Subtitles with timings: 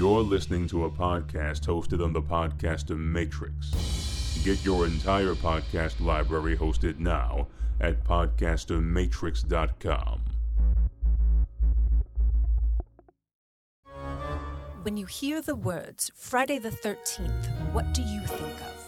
[0.00, 4.40] You're listening to a podcast hosted on the Podcaster Matrix.
[4.42, 7.48] Get your entire podcast library hosted now
[7.82, 10.22] at podcastermatrix.com.
[14.80, 18.86] When you hear the words Friday the 13th, what do you think of?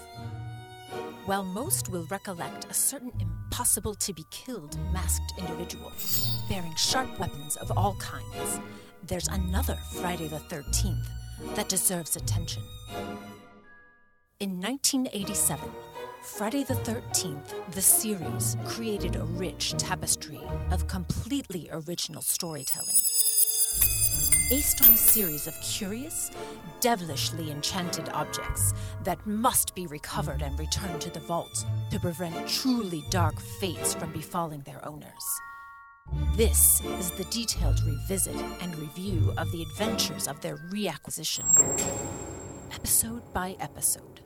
[1.27, 5.93] While most will recollect a certain impossible to be killed masked individual,
[6.49, 8.61] bearing sharp weapons of all kinds,
[9.07, 11.07] there's another Friday the 13th
[11.55, 12.63] that deserves attention.
[14.41, 15.69] In 1987,
[16.23, 22.95] Friday the 13th, the series created a rich tapestry of completely original storytelling.
[24.49, 26.31] Based on a series of curious,
[26.81, 33.03] devilishly enchanted objects that must be recovered and returned to the vault to prevent truly
[33.11, 35.41] dark fates from befalling their owners.
[36.37, 41.45] This is the detailed revisit and review of the adventures of their reacquisition,
[42.75, 44.21] episode by episode.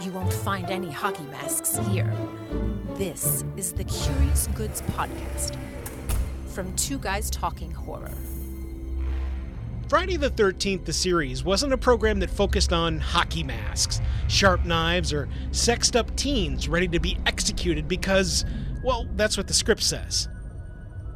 [0.00, 2.12] You won't find any hockey masks here.
[2.94, 5.56] This is the Curious Goods Podcast
[6.46, 8.14] from Two Guys Talking Horror.
[9.88, 15.12] Friday the 13th, the series, wasn't a program that focused on hockey masks, sharp knives,
[15.12, 18.44] or sexed up teens ready to be executed because,
[18.84, 20.28] well, that's what the script says.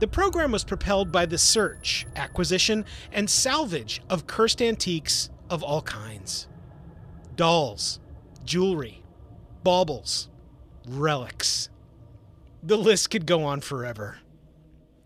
[0.02, 5.80] The program was propelled by the search, acquisition, and salvage of cursed antiques of all
[5.80, 6.48] kinds
[7.36, 8.00] dolls,
[8.44, 9.04] jewelry,
[9.62, 10.28] baubles,
[10.88, 11.70] relics.
[12.64, 14.18] The list could go on forever.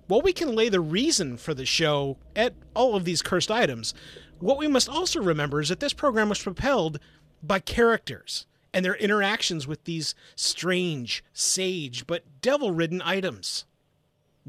[0.07, 3.93] While we can lay the reason for the show at all of these cursed items,
[4.39, 7.01] what we must also remember is that this program was propelled
[7.43, 13.67] by characters and their interactions with these strange, sage, but devil ridden items.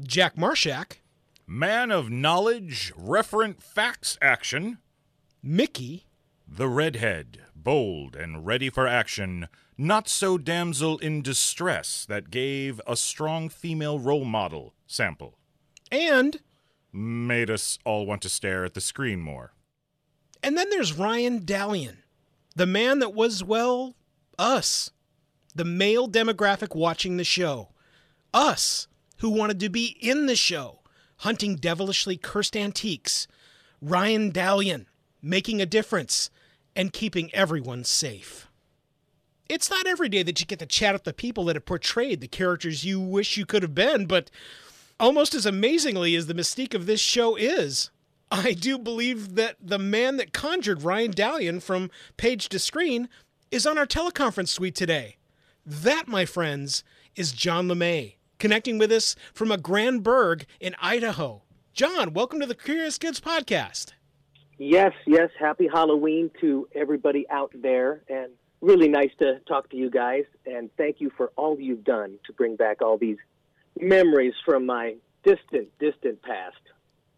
[0.02, 0.98] Jack Marshak,
[1.46, 4.78] Man of knowledge, referent facts action.
[5.44, 6.02] Micki,
[6.46, 12.96] The redhead, bold and ready for action, not so damsel in distress that gave a
[12.96, 15.38] strong female role model sample.
[15.90, 16.40] and
[16.92, 19.52] Made us all want to stare at the screen more.
[20.42, 21.98] and then there's Ryan Dallion,
[22.54, 23.94] the man that was well
[24.38, 24.90] us,
[25.54, 27.70] the male demographic watching the show,
[28.32, 28.86] us
[29.18, 30.80] who wanted to be in the show,
[31.18, 33.26] hunting devilishly cursed antiques,
[33.80, 34.86] Ryan Dallion
[35.22, 36.30] making a difference
[36.76, 38.48] and keeping everyone safe.
[39.48, 42.20] It's not every day that you get to chat with the people that have portrayed
[42.20, 44.30] the characters you wish you could have been, but
[45.00, 47.90] almost as amazingly as the mystique of this show is,
[48.30, 53.08] I do believe that the man that conjured Ryan Dallion from page to screen
[53.50, 55.16] is on our teleconference suite today.
[55.64, 56.84] That, my friends,
[57.16, 61.42] is John LeMay, connecting with us from a Grand Berg in Idaho.
[61.72, 63.92] John, welcome to the Curious Goods Podcast.
[64.58, 65.30] Yes, yes.
[65.38, 68.02] Happy Halloween to everybody out there.
[68.08, 70.24] And really nice to talk to you guys.
[70.46, 73.18] And thank you for all you've done to bring back all these
[73.80, 76.56] memories from my distant, distant past.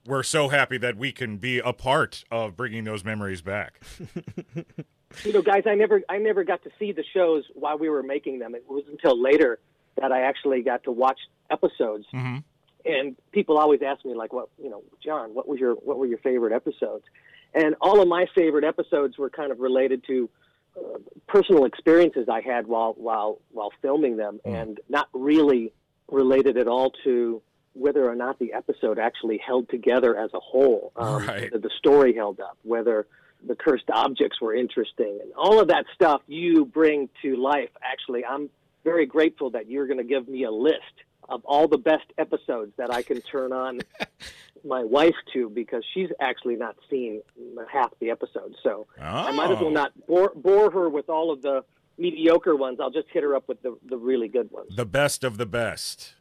[0.06, 3.80] We're so happy that we can be a part of bringing those memories back.
[5.24, 8.04] You know, guys, I never, I never got to see the shows while we were
[8.04, 8.54] making them.
[8.54, 9.58] It was until later
[9.96, 11.18] that I actually got to watch
[11.50, 12.06] episodes.
[12.10, 12.38] hmm
[12.82, 16.06] and people always ask me like what you know john what was your what were
[16.06, 17.04] your favorite episodes
[17.52, 20.30] and all of my favorite episodes were kind of related to
[20.78, 20.96] uh,
[21.28, 25.74] personal experiences i had while while while filming them and not really
[26.10, 27.42] related at all to
[27.74, 31.50] whether or not the episode actually held together as a whole um, Right.
[31.52, 33.06] the story held up whether
[33.46, 38.24] the cursed objects were interesting and all of that stuff you bring to life actually
[38.24, 38.48] i'm
[38.84, 40.76] very grateful that you're going to give me a list
[41.28, 43.80] of all the best episodes that I can turn on
[44.64, 47.22] my wife to because she's actually not seen
[47.72, 48.56] half the episodes.
[48.62, 49.70] So I might as well Oh.
[49.70, 51.64] not bore, bore her with all of the
[51.98, 52.78] mediocre ones.
[52.80, 54.74] I'll just hit her up with the, the really good ones.
[54.74, 56.14] The best of the best.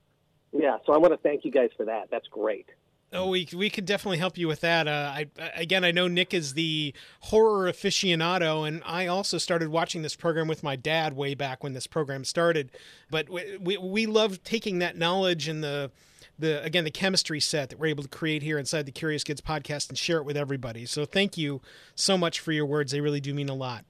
[0.52, 2.10] Yeah, so I want to thank you guys for that.
[2.12, 2.68] That's great.
[3.12, 4.88] Oh, we we could definitely help you with that.
[4.88, 10.04] Uh, I again, I know Nick is the horror aficionado, and I also started watching
[10.04, 12.72] this program with my dad way back when this program started.
[13.10, 15.90] But we we, we love taking that knowledge and the
[16.38, 19.42] the again the chemistry set that we're able to create here inside the Curious Goods
[19.42, 20.86] podcast and share it with everybody.
[20.86, 21.62] So thank you
[21.96, 23.86] so much for your words; they really do mean a lot.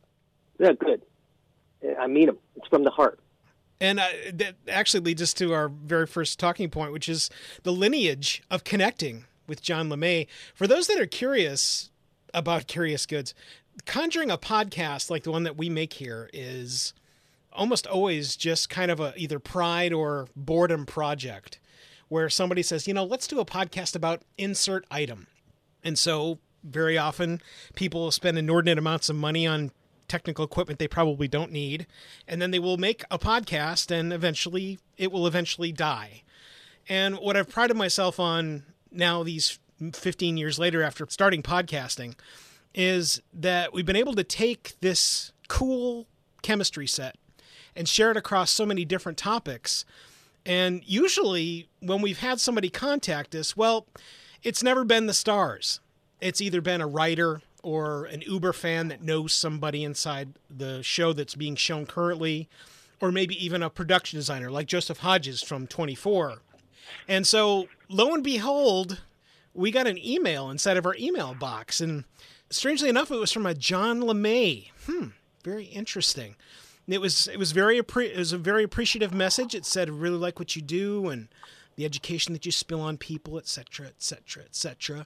[0.60, 1.01] Yeah, good.
[2.00, 2.38] I mean them.
[2.56, 3.19] It's from the heart.
[3.81, 3.99] And
[4.33, 7.29] that actually leads us to our very first talking point, which is
[7.63, 10.27] the lineage of connecting with John LeMay.
[10.53, 11.89] For those that are curious
[12.33, 13.33] about Curious Goods,
[13.85, 16.93] conjuring a podcast like the one that we make here is
[17.53, 21.59] almost always just kind of a either pride or boredom project
[22.09, 25.27] where somebody says, you know, let's do a podcast about insert item.
[25.83, 27.41] And so very often
[27.75, 29.71] people spend inordinate amounts of money on
[30.09, 31.88] technical equipment they probably don't need,
[32.27, 36.23] and then they will make a podcast, and eventually it will eventually die.
[36.88, 39.59] And what I've prided myself on now, these
[39.94, 42.15] 15 years later after starting podcasting,
[42.73, 46.07] is that we've been able to take this cool
[46.41, 47.15] chemistry set
[47.75, 49.85] and share it across so many different topics.
[50.45, 53.88] And usually, when we've had somebody contact us, well,
[54.44, 55.79] it's never been the stars.
[56.21, 61.13] It's either been a writer or an Uber fan that knows somebody inside the show
[61.13, 62.50] that's being shown currently,
[63.01, 66.39] or maybe even a production designer like Joseph Hodges from 24.
[67.07, 69.01] And so, lo and behold,
[69.53, 71.81] we got an email inside of our email box.
[71.81, 72.06] And
[72.50, 74.69] strangely enough, it was from a John LeMay.
[74.85, 75.09] Hmm,
[75.44, 76.35] very interesting.
[76.88, 79.53] It was it was very it was a very appreciative message.
[79.53, 81.27] It said, "Really like what you do and
[81.75, 85.05] the education that you spill on people, etc., etc., etc."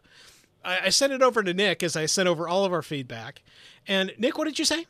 [0.63, 3.42] I, I sent it over to Nick as I sent over all of our feedback.
[3.88, 4.86] And Nick, what did you say?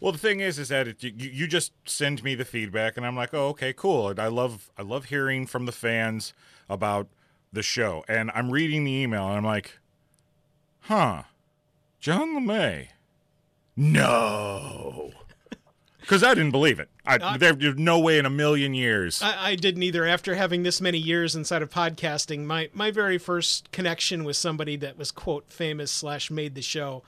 [0.00, 3.04] Well, the thing is, is that it, you, you just send me the feedback, and
[3.04, 4.14] I'm like, oh, okay, cool.
[4.16, 6.32] I love, I love hearing from the fans
[6.70, 7.08] about
[7.52, 8.02] the show.
[8.08, 9.78] And I'm reading the email, and I'm like,
[10.80, 11.24] huh,
[12.00, 12.88] John LeMay?
[13.76, 15.12] No,
[16.10, 16.88] because I didn't believe it.
[17.06, 19.22] I, Uh, there's no way in a million years.
[19.22, 20.04] I, I didn't either.
[20.04, 24.74] After having this many years inside of podcasting, my my very first connection with somebody
[24.76, 27.04] that was quote famous slash made the show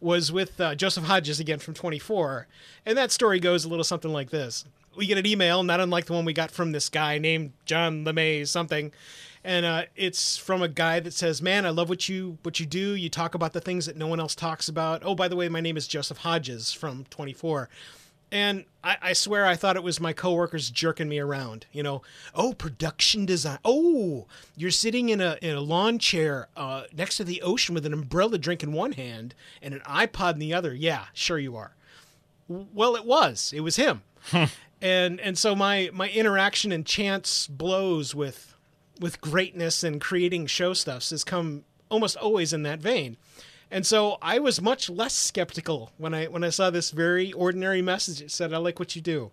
[0.00, 2.48] was with uh, Joseph Hodges again from 24,
[2.84, 4.64] and that story goes a little something like this:
[4.96, 8.04] We get an email, not unlike the one we got from this guy named John
[8.04, 8.90] LeMay something.
[9.44, 12.66] And uh, it's from a guy that says, "Man, I love what you what you
[12.66, 12.94] do.
[12.96, 15.02] You talk about the things that no one else talks about.
[15.04, 17.68] Oh, by the way, my name is Joseph Hodges from 24."
[18.32, 21.66] And I, I swear I thought it was my coworkers jerking me around.
[21.72, 22.02] You know,
[22.34, 23.58] oh, production design.
[23.64, 27.86] Oh, you're sitting in a in a lawn chair uh, next to the ocean with
[27.86, 30.74] an umbrella drink in one hand and an iPod in the other.
[30.74, 31.74] Yeah, sure you are.
[32.48, 33.52] Well, it was.
[33.54, 34.02] It was him.
[34.80, 38.54] and and so my my interaction and chance blows with
[39.00, 43.16] with greatness and creating show stuffs has come almost always in that vein.
[43.70, 47.82] And so I was much less skeptical when I when I saw this very ordinary
[47.82, 49.30] message that said, "I like what you do."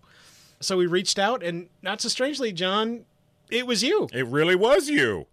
[0.60, 3.04] So we reached out, and not so strangely, John,
[3.50, 4.08] it was you.
[4.12, 5.26] it really was you.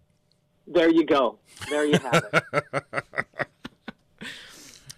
[0.66, 1.38] There you go.
[1.70, 2.64] There you have it.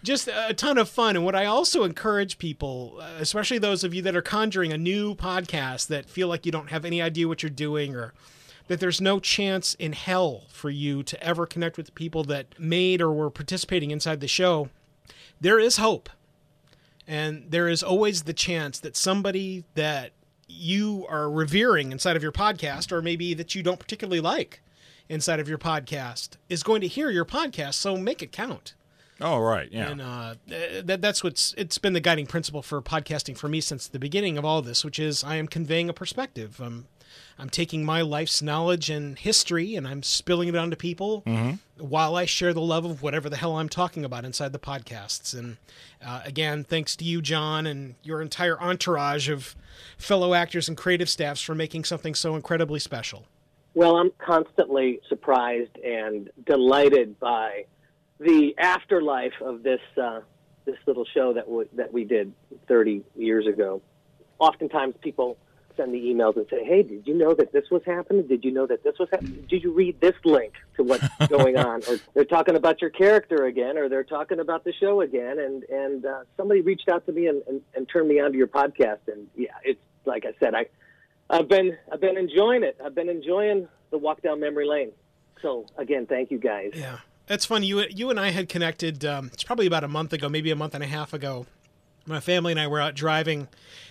[0.03, 1.17] Just a ton of fun.
[1.17, 4.79] And what I also encourage people, uh, especially those of you that are conjuring a
[4.79, 8.15] new podcast that feel like you don't have any idea what you're doing or
[8.69, 12.59] that there's no chance in hell for you to ever connect with the people that
[12.59, 14.69] made or were participating inside the show,
[15.41, 16.09] there is hope.
[17.07, 20.13] And there is always the chance that somebody that
[20.47, 24.61] you are revering inside of your podcast, or maybe that you don't particularly like
[25.09, 27.75] inside of your podcast, is going to hear your podcast.
[27.75, 28.75] So make it count.
[29.21, 29.69] Oh, right.
[29.73, 29.91] Yeah.
[29.91, 30.35] And uh,
[30.85, 34.39] that that's what's it's been the guiding principle for podcasting for me since the beginning
[34.39, 36.61] of all this, which is I am conveying a perspective.
[36.63, 36.87] I'm
[37.39, 41.23] I'm taking my life's knowledge and history and I'm spilling it onto people
[41.79, 45.39] while I share the love of whatever the hell I'm talking about inside the podcasts.
[45.39, 45.57] And
[46.05, 49.55] uh, again, thanks to you, John, and your entire entourage of
[49.97, 53.27] fellow actors and creative staffs for making something so incredibly special.
[53.75, 57.67] Well, I'm constantly surprised and delighted by
[58.19, 60.21] the afterlife of this uh,
[60.65, 62.33] this little show that we, that we did
[62.67, 63.81] 30 years ago.
[64.39, 65.39] Oftentimes, people
[65.79, 68.27] send me emails and say, "Hey, did you know that this was happening?
[68.27, 69.47] Did you know that this was happening?
[69.49, 73.47] Did you read this link to what's going on?" Or they're talking about your character
[73.47, 75.39] again, or they're talking about the show again.
[75.39, 78.49] And and uh, somebody reached out to me and, and, and turned me onto your
[78.49, 78.99] podcast.
[79.07, 80.67] And yeah, it's like I said, I
[81.31, 82.77] I've been I've been enjoying it.
[82.85, 84.93] I've been enjoying the walk down memory lane.
[85.41, 86.73] So again, thank you guys.
[86.75, 87.67] Yeah, that's funny.
[87.67, 89.05] You you and I had connected.
[89.05, 91.47] Um, it's probably about a month ago, maybe a month and a half ago.
[92.09, 93.49] My family and I were out driving,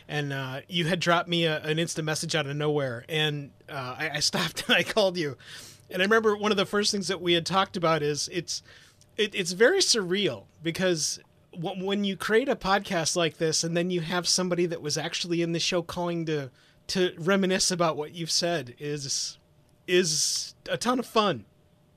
[0.07, 3.95] and uh, you had dropped me a, an instant message out of nowhere, and uh,
[3.97, 5.37] I, I stopped and I called you.
[5.89, 8.61] And I remember one of the first things that we had talked about is it's
[9.17, 11.19] it, it's very surreal because
[11.53, 15.41] when you create a podcast like this, and then you have somebody that was actually
[15.41, 16.51] in the show calling to
[16.87, 19.37] to reminisce about what you've said is
[19.87, 21.45] is a ton of fun.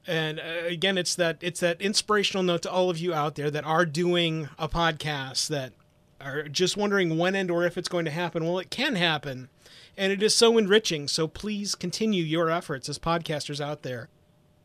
[0.07, 3.51] And uh, again, it's that it's that inspirational note to all of you out there
[3.51, 5.73] that are doing a podcast that
[6.21, 8.45] are just wondering when and or if it's going to happen.
[8.45, 9.49] Well, it can happen,
[9.97, 11.09] and it is so enriching.
[11.09, 14.09] So please continue your efforts as podcasters out there.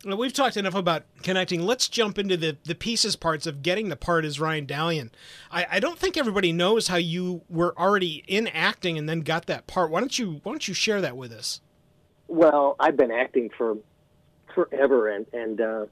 [0.04, 1.64] Now, we've talked enough about connecting.
[1.64, 5.12] Let's jump into the, the pieces parts of getting the part as Ryan Dallion.
[5.50, 9.48] I, I don't think everybody knows how you were already in acting and then got
[9.48, 9.90] that part.
[9.90, 11.60] Why don't you Why don't you share that with us?
[12.28, 13.78] Well, I've been acting for
[14.54, 15.86] forever, and and uh,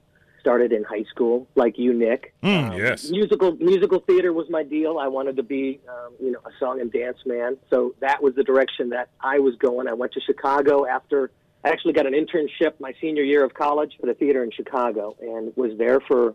[0.44, 2.34] started in high school, like you, Nick.
[2.42, 3.10] Mm, Um, yes.
[3.10, 4.98] Musical musical theater was my deal.
[4.98, 7.56] I wanted to be, um, you know, a song and dance man.
[7.70, 9.88] So that was the direction that I was going.
[9.88, 11.30] I went to Chicago after.
[11.64, 15.16] I actually got an internship my senior year of college for the theater in Chicago,
[15.18, 16.34] and was there for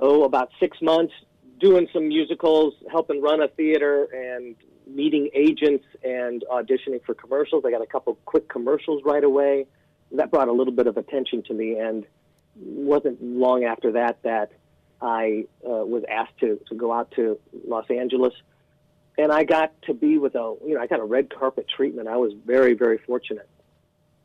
[0.00, 1.14] oh about six months,
[1.60, 4.56] doing some musicals, helping run a theater, and
[4.88, 7.62] meeting agents and auditioning for commercials.
[7.64, 9.66] I got a couple quick commercials right away.
[10.10, 12.04] That brought a little bit of attention to me, and
[12.58, 14.50] wasn't long after that that
[15.00, 18.32] I uh, was asked to, to go out to Los Angeles,
[19.18, 22.08] and I got to be with a you know I got a red carpet treatment.
[22.08, 23.48] I was very very fortunate,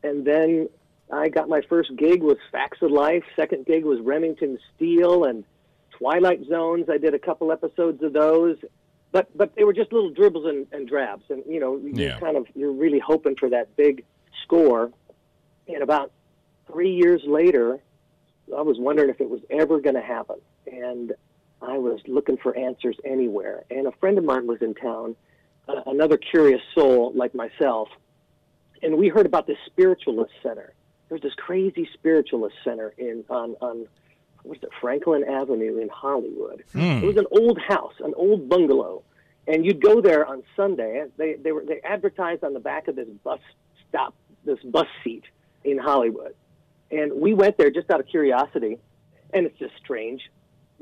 [0.02, 0.68] and then
[1.12, 3.24] I got my first gig was Facts of Life.
[3.36, 5.44] Second gig was Remington Steele and
[5.98, 6.88] Twilight Zones.
[6.88, 8.56] I did a couple episodes of those,
[9.12, 12.18] but but they were just little dribbles and, and drabs, and you know you're Yeah.
[12.18, 14.04] kind of you're really hoping for that big
[14.42, 14.90] score.
[15.68, 16.10] And about
[16.66, 17.78] three years later,
[18.56, 20.36] I was wondering if it was ever going to happen,
[20.70, 21.12] and
[21.60, 23.64] I was looking for answers anywhere.
[23.70, 25.16] And a friend of mine was in town,
[25.68, 27.88] uh, another curious soul like myself,
[28.82, 30.72] and we heard about this spiritualist center.
[31.08, 33.86] There's this crazy spiritualist center in on on
[34.42, 36.64] what's it Franklin Avenue in Hollywood.
[37.02, 39.02] It was an old house, an old bungalow,
[39.46, 41.04] and you'd go there on Sunday.
[41.16, 43.40] They they were they advertised on the back of this bus
[43.88, 45.24] stop, this bus seat
[45.64, 46.34] in Hollywood,
[46.92, 48.78] and we went there just out of curiosity,
[49.32, 50.22] and it's this strange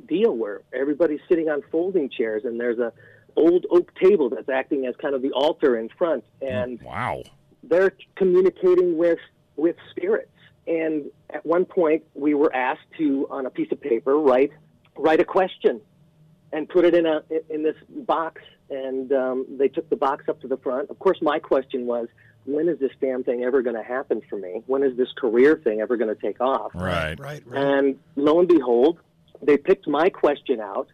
[0.07, 2.93] deal where everybody's sitting on folding chairs, and there's a
[3.37, 7.23] old oak table that's acting as kind of the altar in front, and Wow.
[7.63, 9.21] they're communicating with
[9.57, 10.31] with spirits.
[10.67, 14.53] And at one point, we were asked to, on a piece of paper, write
[14.97, 15.81] write a question
[16.53, 18.43] and put it in a in this box.
[18.69, 20.91] And um, they took the box up to the front.
[20.91, 22.07] Of course, my question was,
[22.45, 24.63] when is this damn thing ever going to happen for me?
[24.67, 26.73] When is this career thing ever going to take off?
[26.75, 27.19] Right.
[27.19, 27.63] Right, right.
[27.63, 28.99] And lo and behold,
[29.43, 30.89] they picked my question out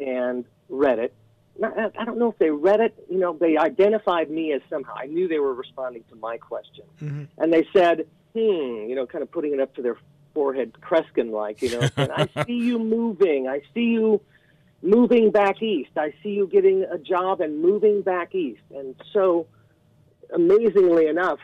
[0.00, 1.14] and read it.
[1.62, 2.94] I don't know if they read it.
[3.10, 4.94] You know, they identified me as somehow.
[4.96, 6.84] I knew they were responding to my question,
[7.36, 9.98] and they said, "Hmm," you know, kind of putting it up to their
[10.34, 13.48] forehead, Kreskin like, you know, and I see you moving.
[13.48, 14.20] I see you
[14.82, 15.90] moving back east.
[15.96, 18.62] I see you getting a job and moving back east.
[18.74, 19.46] And so,
[20.32, 21.38] amazingly enough,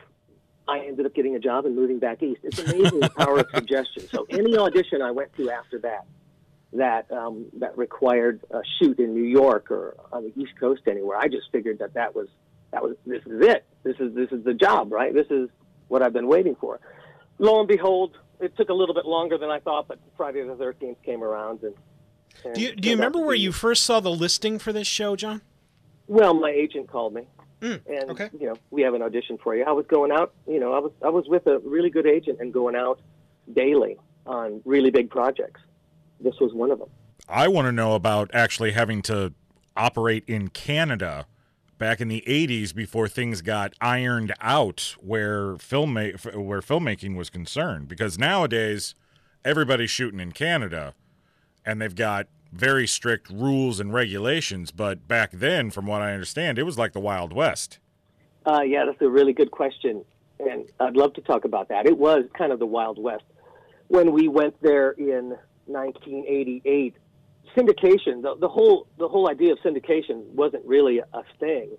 [0.68, 2.40] I ended up getting a job and moving back east.
[2.44, 4.06] It's amazing the power of suggestion.
[4.08, 6.06] So any audition I went to after that,
[6.74, 11.16] that um, that required a shoot in New York or on the East Coast anywhere,
[11.16, 12.28] I just figured that that was
[12.72, 13.64] that was this is it.
[13.82, 15.14] This is this is the job, right?
[15.14, 15.48] This is
[15.88, 16.80] what I've been waiting for.
[17.38, 20.56] Lo and behold, it took a little bit longer than I thought, but Friday the
[20.56, 21.74] Thirteenth came around, and,
[22.44, 25.16] and Do you, do you remember where you first saw the listing for this show,
[25.16, 25.40] John?
[26.06, 27.22] Well, my agent called me,
[27.60, 28.30] Mm, and okay.
[28.38, 29.64] you know we have an audition for you.
[29.64, 32.38] I was going out, you know, I was I was with a really good agent
[32.40, 33.00] and going out
[33.52, 33.96] daily
[34.26, 35.60] on really big projects.
[36.20, 36.88] This was one of them.
[37.28, 39.32] I want to know about actually having to
[39.76, 41.26] operate in Canada
[41.78, 47.88] back in the 80s before things got ironed out where film where filmmaking was concerned
[47.88, 48.94] because nowadays
[49.44, 50.94] everybody's shooting in Canada
[51.64, 56.58] and they've got very strict rules and regulations but back then from what I understand
[56.58, 57.78] it was like the wild west.
[58.46, 60.02] Uh, yeah, that's a really good question,
[60.40, 61.84] and I'd love to talk about that.
[61.86, 63.24] It was kind of the Wild West
[63.88, 65.36] when we went there in
[65.66, 66.94] 1988.
[67.56, 71.70] Syndication, the, the whole the whole idea of syndication wasn't really a thing,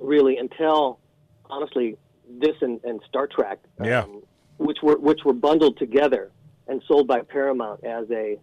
[0.00, 0.98] really until
[1.48, 1.96] honestly
[2.40, 4.06] this and, and Star Trek, Yeah.
[4.58, 6.30] which were which were bundled together
[6.68, 8.38] and sold by Paramount as a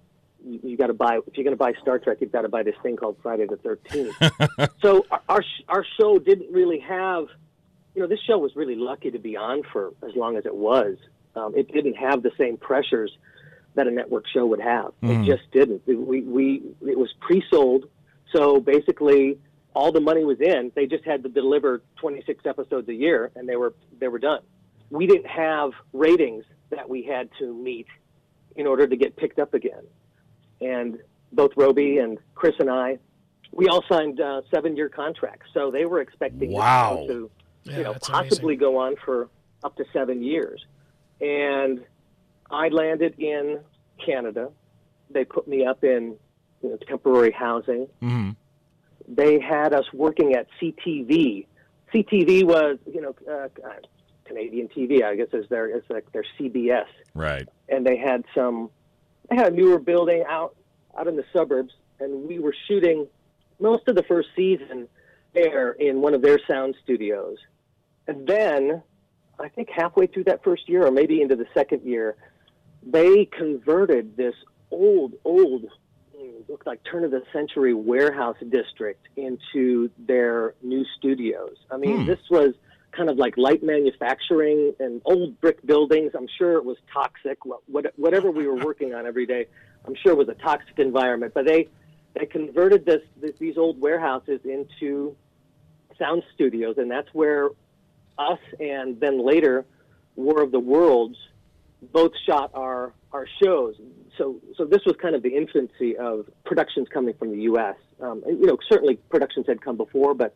[0.47, 2.49] you, you got to buy if you're going to buy Star Trek, you've got to
[2.49, 4.15] buy this thing called Friday the Thirteenth.
[4.81, 7.25] so our, our sh- our show didn't really have,
[7.95, 10.55] you know, this show was really lucky to be on for as long as it
[10.55, 10.97] was.
[11.35, 13.15] Um, it didn't have the same pressures
[13.75, 14.91] that a network show would have.
[15.03, 15.83] It just didn't.
[15.85, 17.85] It- We we it was pre-sold,
[18.33, 19.37] so basically
[19.75, 20.71] all the money was in.
[20.75, 24.41] They just had to deliver 26 episodes a year, and they were they were done.
[24.89, 27.87] We didn't have ratings that we had to meet
[28.55, 29.83] in order to get picked up again.
[30.61, 30.99] And
[31.31, 32.97] both Robey and Chris and I,
[33.51, 36.97] we all signed uh, seven-year contracts, so they were expecting Wow.
[37.01, 37.31] show to
[37.63, 38.59] Yeah, you know, possibly amazing.
[38.59, 39.29] go on for
[39.63, 40.63] up to seven years.
[41.21, 41.83] And
[42.51, 43.59] I landed in
[44.03, 44.51] Canada.
[45.09, 46.15] They put me up in
[46.63, 47.87] you know, temporary housing.
[48.01, 48.35] Mhm.
[49.07, 51.45] They had us working at CTV.
[51.93, 53.69] CTV was, you know, uh, uh,
[54.25, 55.03] Canadian TV.
[55.03, 57.47] I guess is their it's like their CBS Right.
[57.69, 58.69] and they had some
[59.29, 60.55] they had a newer building out
[60.97, 63.07] out in the suburbs and we were shooting
[63.59, 64.87] most of the first season
[65.33, 67.37] there in one of their sound studios
[68.07, 68.81] and then
[69.39, 72.15] i think halfway through that first year or maybe into the second year
[72.83, 74.35] they converted this
[74.71, 75.65] old, old,
[76.17, 81.55] mm, looked like turn of the century warehouse district into their new studios.
[81.71, 82.05] I mean, Hmm.
[82.05, 82.53] this was
[82.97, 86.11] kind of like light manufacturing and old brick buildings.
[86.17, 87.45] I'm sure it was toxic.
[87.45, 89.45] What, what- whatever we were working on every day,
[89.85, 91.33] I'm sure was a toxic environment.
[91.33, 91.69] But they
[92.15, 95.15] they converted this, this these old warehouses into
[95.99, 97.49] sound studios, and that's where
[98.17, 99.65] us and then later
[100.15, 101.17] War of the Worlds
[101.93, 103.75] both shot our our shows.
[104.17, 107.75] So so this was kind of the infancy of productions coming from the U.S.
[108.01, 110.35] Um, and, you know, certainly productions had come before, but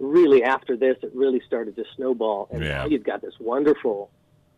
[0.00, 2.48] really after this, it really started to snowball.
[2.50, 2.78] And Yeah.
[2.78, 4.10] now you've got this wonderful.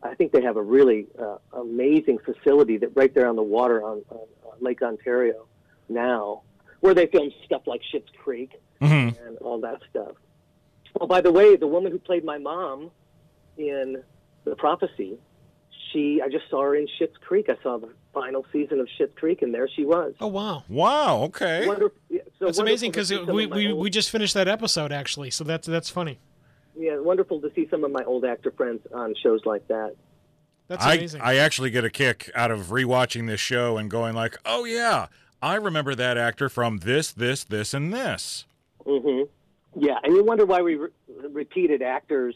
[0.02, 3.84] I think they have a really uh, amazing facility that right there on the water
[3.84, 5.46] on, on uh, Lake Ontario
[5.88, 6.42] now,
[6.80, 9.14] where they film stuff like Schitt's Creek Mhm.
[9.26, 10.16] and all that stuff.
[11.00, 12.90] Oh, by the way, the woman who played my mom
[13.56, 14.02] in
[14.44, 15.18] The Prophecy,
[15.92, 17.48] she I just saw her in Schitt's Creek.
[17.48, 20.14] I saw the final season of Schitt's Creek, and there she was.
[20.20, 20.64] Oh wow.
[20.68, 21.22] Wow.
[21.24, 21.66] Okay.
[21.66, 24.92] Wonder, yeah, so That's amazing because see we, we, old- we just finished that episode
[24.92, 26.18] actually, so that's that's funny.
[26.78, 29.94] yeah, wonderful to see some of my old actor friends on shows like that.
[30.68, 31.20] That's amazing.
[31.20, 34.64] I I actually get a kick out of rewatching this show and going like, oh
[34.64, 35.06] yeah,
[35.42, 38.46] I remember that actor from this, this, this, and this.
[38.86, 39.30] Mm-hmm.
[39.80, 40.90] Yeah, and you wonder why we re-
[41.30, 42.34] repeated actors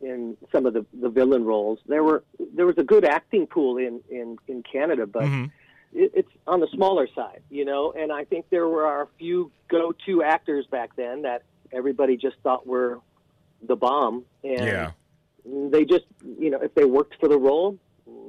[0.00, 1.78] in some of the, the villain roles.
[1.86, 5.50] There were there was a good acting pool in in, in Canada, but Mhm.
[5.92, 7.92] it, it's on the smaller side, you know.
[7.92, 11.42] And I think there were a few go to actors back then that
[11.72, 13.00] everybody just thought were
[13.62, 14.90] the bomb, and Yeah.
[15.44, 16.06] they just
[16.38, 17.78] you know if they worked for the role.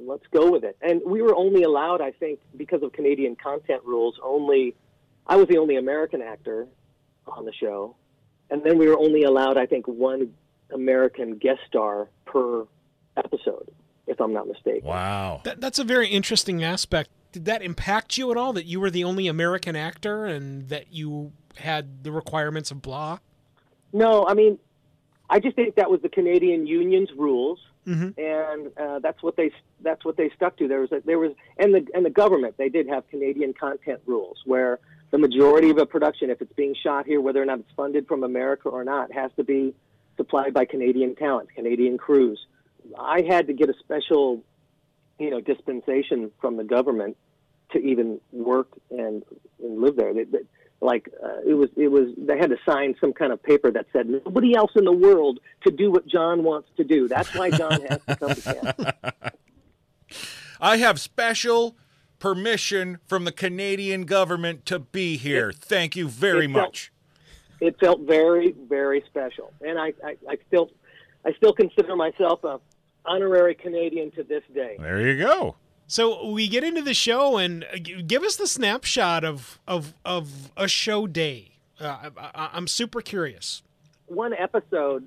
[0.04, 0.76] Let's go with it.
[0.80, 4.74] And we were only allowed, I think, because of Canadian content rules, only
[5.26, 6.66] I was the only American actor
[7.26, 7.96] on the show,
[8.50, 10.34] and then we were only allowed, I think, one
[10.72, 12.66] American guest star per
[13.16, 13.68] episode,
[14.06, 14.84] if I'm not mistaken.
[14.88, 15.40] Wow.
[15.44, 17.10] that, that's a very interesting aspect.
[17.32, 20.92] Did that impact you at all that you were the only American actor and that
[20.92, 23.18] you had the requirements of blah?
[23.92, 24.58] No, I mean,
[25.30, 28.16] I just think that was the Canadian Union's rules, Mhm.
[28.18, 30.68] and uh, that's what they that's what they stuck to.
[30.68, 34.00] There was a, there was and the and the government they did have Canadian content
[34.06, 34.78] rules where
[35.10, 38.06] the majority of a production, if it's being shot here, whether or not it's funded
[38.06, 39.74] from America or not, has to be
[40.16, 42.46] supplied by Canadian talent, Canadian crews.
[42.98, 44.42] I had to get a special,
[45.18, 47.16] you know, dispensation from the government
[47.72, 49.22] to even work and,
[49.62, 50.12] and live there.
[50.12, 50.38] They, they,
[50.80, 52.08] like uh, it was, it was.
[52.18, 55.38] They had to sign some kind of paper that said nobody else in the world
[55.64, 57.06] to do what John wants to do.
[57.06, 59.12] That's why John has to come to Canada.
[60.60, 61.76] I have special
[62.18, 65.52] permission from the Canadian government to be here.
[65.52, 66.92] Thank you very it much.
[67.66, 70.66] It felt very, very special, and I, I, I still,
[71.24, 72.58] I still consider myself a
[73.06, 74.74] honorary Canadian to this day.
[74.80, 75.54] There you go.
[75.86, 80.50] So we get into the show and uh, give us the snapshot of of of
[80.56, 81.52] a show day.
[81.80, 83.62] Uh, I, I, I'm super curious.
[84.06, 85.06] one episode,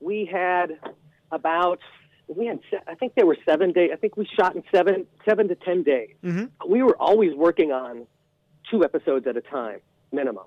[0.00, 0.78] we had
[1.32, 1.80] about
[2.28, 3.90] we had I think there were seven days.
[3.92, 6.14] I think we shot in seven seven to ten days.
[6.22, 6.50] Mhm.
[6.68, 8.06] We were always working on
[8.70, 9.80] two episodes at a time
[10.12, 10.44] minimum,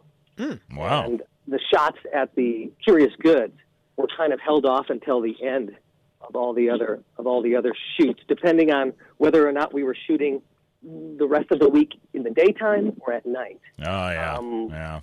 [0.75, 1.05] Wow.
[1.05, 3.53] and the shots at the Curious Goods
[3.97, 5.75] were kind of held off until the end
[6.21, 9.83] of all the other of all the other shoots, depending on whether or not we
[9.83, 10.41] were shooting
[10.83, 13.59] the rest of the week in the daytime or at night.
[13.79, 14.35] Oh yeah.
[14.35, 15.01] Um, yeah.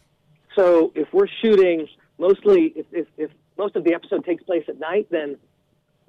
[0.57, 1.87] So if we're shooting
[2.19, 5.37] mostly, if, if, if most of the episode takes place at night, then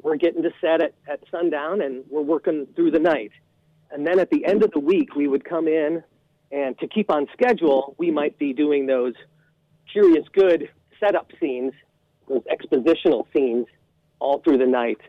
[0.01, 3.31] we're getting to set at, at sundown and we're working through the night.
[3.91, 6.03] And then at the end of the week, we would come in
[6.51, 9.13] and to keep on schedule, we might be doing those
[9.91, 11.73] curious good setup scenes,
[12.28, 13.65] those expositional scenes
[14.19, 14.99] all through the night.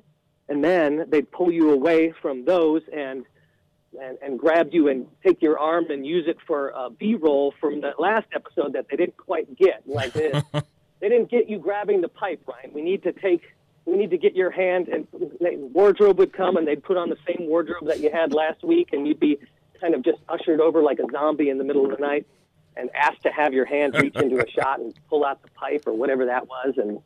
[0.48, 3.24] And then they'd pull you away from those and
[4.00, 7.80] and, and grab you and take your arm and use it for a B-roll from
[7.80, 9.82] that last episode that they didn't quite get.
[9.84, 10.30] Like they,
[11.00, 12.72] they didn't get you grabbing the pipe, Ryan.
[12.72, 13.42] We need to take,
[13.86, 15.08] we need to get your hand and
[15.40, 18.62] they, wardrobe would come and they'd put on the same wardrobe that you had last
[18.62, 19.38] week and you'd be
[19.80, 22.26] kind of just ushered over like a zombie in the middle of the night
[22.80, 25.84] and asked to have your hand reach into a shot and pull out the pipe
[25.86, 26.74] or whatever that was.
[26.76, 27.00] And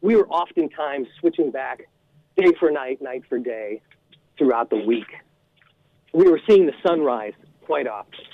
[0.00, 1.88] we were oftentimes switching back
[2.36, 3.82] day for night, night for day
[4.38, 5.06] throughout the week
[6.16, 7.34] we were seeing the sunrise
[7.66, 8.24] quite often.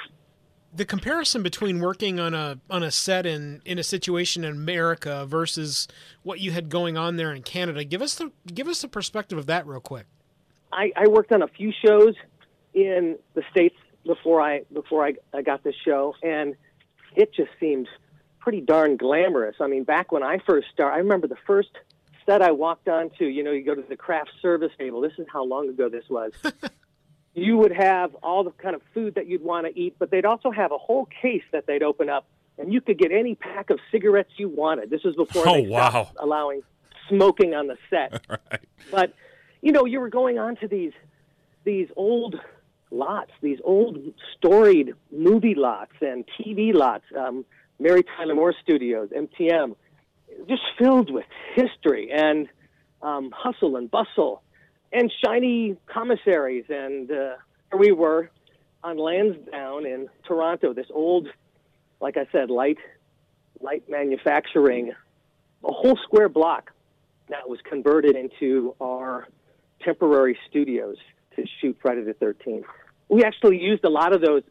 [0.75, 5.27] The comparison between working on a on a set in in a situation in America
[5.27, 5.87] versus
[6.23, 7.85] what you had going on there in Canada.
[7.85, 10.07] Give us the give us the perspective of that real quick.
[10.73, 12.15] I, I worked on a few shows
[12.73, 13.77] in the states
[14.07, 16.55] before I before I, I got this show, and
[17.17, 17.89] it just seemed
[18.41, 19.57] pretty darn glamorous.
[19.61, 21.71] I mean, back when I first started, I remember the first
[22.27, 23.25] set I walked onto.
[23.25, 25.01] You know, you go to the craft service table.
[25.01, 26.33] This is how long ago this was.
[27.35, 30.25] you would have all the kind of food that you'd want to eat, but they'd
[30.27, 32.27] also have a whole case that they'd open up,
[32.59, 34.91] and you could get any pack of cigarettes you wanted.
[34.91, 36.11] This was before Oh, wow.
[36.19, 36.63] allowing
[37.09, 38.25] smoking on the set.
[38.51, 38.61] Right.
[38.91, 39.15] But
[39.61, 40.93] you know, you were going on to these
[41.65, 42.35] these old
[42.93, 43.99] lots, these old
[44.37, 47.45] storied movie lots and TV lots, um,
[47.81, 49.75] Mary Tyler Moore Studios, MTM,
[50.49, 51.25] just filled with
[51.55, 52.49] history and
[53.01, 54.43] um, hustle and bustle
[54.93, 56.65] and shiny commissaries.
[56.69, 57.35] And uh,
[57.77, 58.31] we were
[58.85, 61.29] on Lansdowne in Toronto, this old,
[62.01, 62.79] like I said, light
[63.61, 64.93] light manufacturing,
[65.65, 66.73] a whole square block
[67.29, 69.29] that was converted into our
[69.85, 70.97] temporary studios
[71.37, 72.67] to shoot Friday the Thirteenth.
[73.13, 74.43] We actually used a lot of those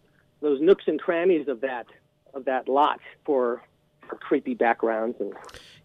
[0.41, 1.87] those nooks and crannies of that
[2.33, 3.61] of that lot for,
[4.07, 5.33] for creepy backgrounds and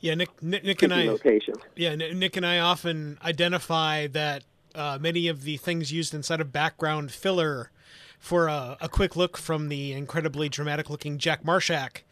[0.00, 1.04] Yeah, Nick, Nick, Nick and I.
[1.06, 1.56] locations.
[1.74, 6.52] Yeah, Nick and I often identify that uh, many of the things used inside of
[6.52, 7.70] background filler
[8.18, 12.02] for a, a quick look from the incredibly dramatic looking Jack Marshak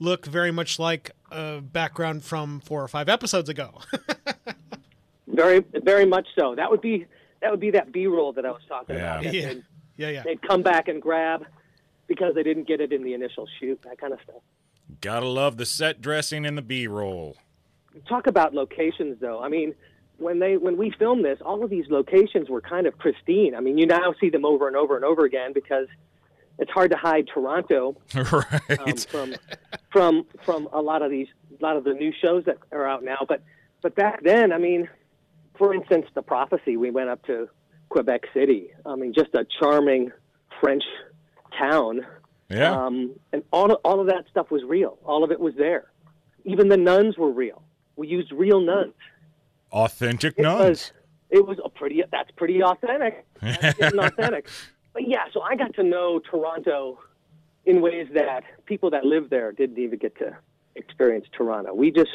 [0.00, 3.80] look very much like a background from four or five episodes ago.
[5.26, 6.54] Very very much so.
[6.54, 7.06] That would be
[7.40, 9.20] that would be that B roll that I was talking Yeah.
[9.20, 9.34] about.
[9.34, 9.64] yeah, They'd,
[9.96, 10.22] yeah, yeah.
[10.24, 11.44] they'd come back and grab
[12.06, 13.80] because they didn't get it in the initial shoot.
[13.82, 14.42] That kind of stuff.
[15.00, 17.36] Gotta love the set dressing and the B roll.
[18.08, 19.74] talk about locations though i mean
[20.18, 23.60] when they when we filmed this all of these locations were kind of pristine i
[23.60, 25.86] mean you now see them over and over and over again because
[26.58, 28.80] it's hard to hide toronto right.
[28.80, 29.34] um, from
[29.92, 31.28] from from a lot of these
[31.58, 33.42] a lot of the new shows that are out now but
[33.82, 34.88] but back then i mean
[35.56, 37.48] for instance the prophecy we went up to
[37.94, 40.10] quebec city i mean just a charming
[40.60, 40.82] french
[41.58, 42.00] town
[42.50, 42.86] yeah.
[42.86, 44.98] um, and all of, all of that stuff was real.
[45.04, 45.90] All of it was there.
[46.44, 47.62] Even the nuns were real.
[47.96, 48.94] We used real nuns.
[49.72, 50.60] Authentic It nuns.
[50.60, 50.92] was
[51.30, 53.24] it was a pretty that's pretty authentic.
[53.40, 54.48] That's authentic.
[54.92, 57.00] But yeah, so I got to know Toronto
[57.66, 60.36] in ways that people that live there didn't even get to
[60.76, 61.74] experience Toronto.
[61.74, 62.10] We just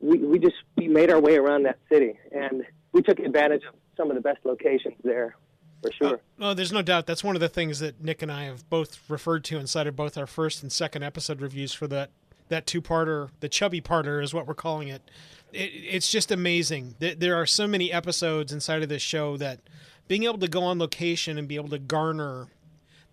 [0.00, 3.74] we, we just we made our way around that city and we took advantage of
[3.96, 5.36] some of the best locations there
[5.82, 6.20] for uh, sure.
[6.40, 7.06] Oh, there's no doubt.
[7.06, 9.96] That's one of the things that Nick and I have both referred to inside of
[9.96, 12.10] both our first and second episode reviews for that
[12.48, 15.10] that two parter, the chubby parter is what we're calling it.
[15.52, 16.94] it it's just amazing.
[16.98, 19.60] There, there are so many episodes inside of this show that
[20.08, 22.48] being able to go on location and be able to garner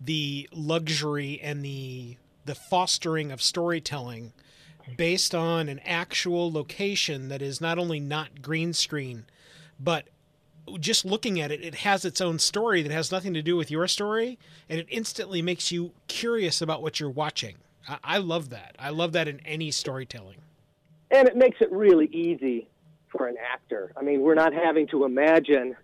[0.00, 4.32] the luxury and the the fostering of storytelling
[4.96, 9.24] based on an actual location that is not only not green screen,
[9.78, 10.08] but
[10.78, 13.70] just looking at it, it has its own story that has nothing to do with
[13.70, 17.56] your story, and it instantly makes you curious about what you're watching.
[17.88, 18.76] I, I love that.
[18.78, 20.36] I love that in any storytelling.
[21.10, 22.68] and it makes it really easy
[23.08, 23.92] for an actor.
[23.96, 25.76] I mean, we're not having to imagine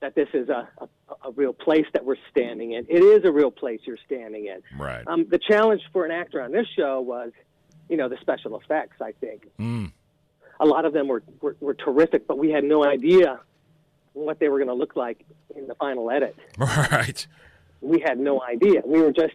[0.00, 0.88] that this is a, a,
[1.28, 2.86] a real place that we're standing in.
[2.88, 4.62] It is a real place you're standing in.
[4.78, 5.06] right.
[5.06, 7.30] Um, the challenge for an actor on this show was,
[7.88, 8.96] you know, the special effects.
[9.00, 9.92] I think Mm.
[10.60, 13.38] a lot of them were, were, were terrific, but we had no idea
[14.14, 15.24] what they were going to look like
[15.56, 16.36] in the final edit.
[16.58, 17.26] Right.
[17.80, 18.82] We had no idea.
[18.86, 19.34] We were just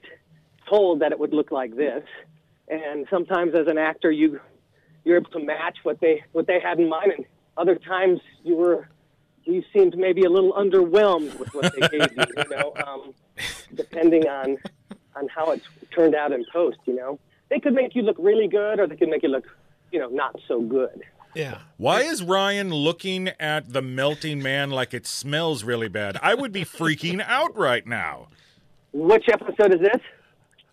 [0.70, 2.04] told that it would look like this,
[2.70, 4.40] and sometimes as an actor, you
[5.04, 7.26] you're able to match what they what they had in mind, and
[7.58, 8.88] other times you were
[9.44, 12.26] you seemed maybe a little underwhelmed with what they gave you.
[12.38, 13.14] You know, um,
[13.76, 14.58] depending on
[15.16, 15.62] on how it
[15.94, 16.78] turned out in post.
[16.86, 19.46] You know, they could make you look really good, or they could make you look,
[19.92, 21.02] you know, not so good.
[21.38, 21.60] Yeah.
[21.78, 26.18] Why is Ryan looking at the melting man like it smells really bad?
[26.22, 28.28] I would be freaking out right now.
[28.94, 30.02] Which episode is this?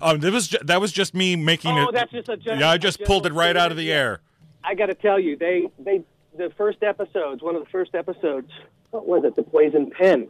[0.01, 1.89] Um, that was ju- that was just me making Oh, it.
[1.89, 4.21] Oh, that's just a gen- yeah, I just pulled it right out of the air.
[4.63, 6.03] I got to tell you, they they
[6.37, 8.51] the first episodes, one of the first episodes,
[8.91, 9.37] what was it?
[9.37, 10.29] The poison pen.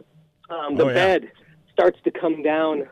[0.49, 0.93] Um, the Oh, yeah.
[0.93, 1.31] bed
[1.73, 2.87] starts to come down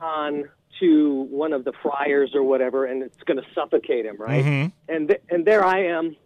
[0.00, 0.44] on
[0.80, 4.44] to one of the friars or whatever, and it's going to suffocate him, right?
[4.44, 4.72] Mhm.
[4.88, 6.16] And th- and there I am,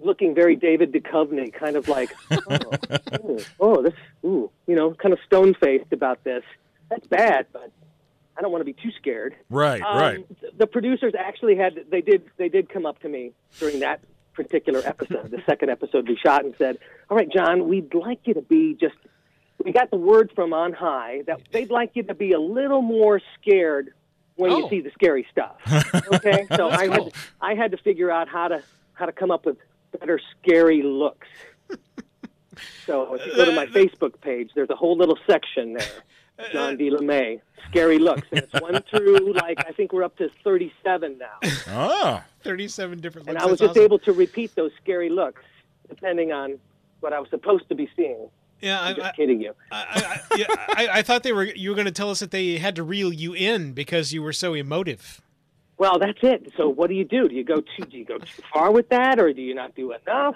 [0.00, 5.12] looking very David Duchovny, kind of like, oh, ooh, oh, this, ooh, you know, kind
[5.12, 6.42] of stone faced about this.
[6.90, 7.70] That's bad, but
[8.36, 9.34] I don't want to be too scared.
[9.50, 10.40] Right, Um, right.
[10.40, 14.00] th- The producers actually had they did they did come up to me during that
[14.34, 16.78] particular episode, the second episode we shot, and said,
[17.10, 18.94] "All right, John, we'd like you to be just."
[19.64, 22.80] We got the word from on high that they'd like you to be a little
[22.80, 23.92] more scared
[24.36, 24.58] when Oh.
[24.58, 25.56] you see the scary stuff.
[26.14, 27.12] Okay, so I had cool.
[27.40, 28.62] I had to figure out how to
[28.94, 29.56] how to come up with
[29.98, 31.28] better scary looks.
[32.86, 35.86] So if you go to my Facebook page, there's a whole little section there.
[36.52, 36.90] John D.
[36.90, 41.50] LeMay, scary looks, and it's one through like I think we're up to 37 now.
[41.68, 43.38] Ah, 37 different And.
[43.38, 43.82] I was That's just awesome.
[43.82, 45.42] able to repeat those scary looks
[45.88, 46.58] depending on
[47.00, 48.28] what I was supposed to be seeing.
[48.60, 49.54] Yeah, I, I'm just I, kidding you.
[49.70, 51.44] I, I, yeah, I, I thought they were.
[51.44, 54.22] You were going to tell us that they had to reel you in because you
[54.22, 55.20] were so emotive.
[55.78, 56.52] Well, that's it.
[56.56, 57.28] So what do you do?
[57.28, 57.84] Do you go too?
[57.84, 60.34] Do you go too far with that, or do you not do enough?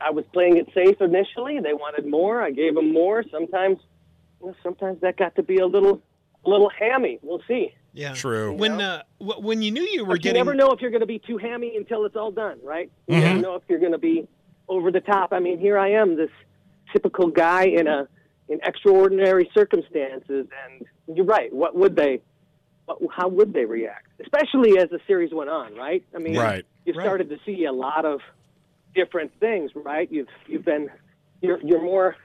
[0.00, 1.60] I was playing it safe initially.
[1.60, 2.42] They wanted more.
[2.42, 3.22] I gave them more.
[3.30, 3.78] Sometimes,
[4.40, 6.02] well, sometimes that got to be a little,
[6.44, 7.20] a little hammy.
[7.22, 7.72] We'll see.
[7.94, 8.52] Yeah, True.
[8.54, 11.02] When uh, w- when you knew you were But you never know if you're going
[11.02, 12.90] to be too hammy until it's all done, right?
[13.06, 13.22] You Mm-hmm.
[13.28, 14.26] never know if you're going to be
[14.68, 15.32] over the top.
[15.32, 16.30] I mean, here I am, this
[16.92, 18.08] typical guy in a
[18.48, 21.52] in extraordinary circumstances, and you're right.
[21.52, 22.22] What would they?
[22.86, 24.08] What, how would they react?
[24.22, 26.02] Especially as the series went on, right?
[26.14, 26.64] I mean, Right.
[26.84, 27.04] you Right.
[27.04, 28.20] started to see a lot of
[28.94, 30.10] different things, right?
[30.10, 30.90] You've you've been
[31.40, 32.16] you're you're more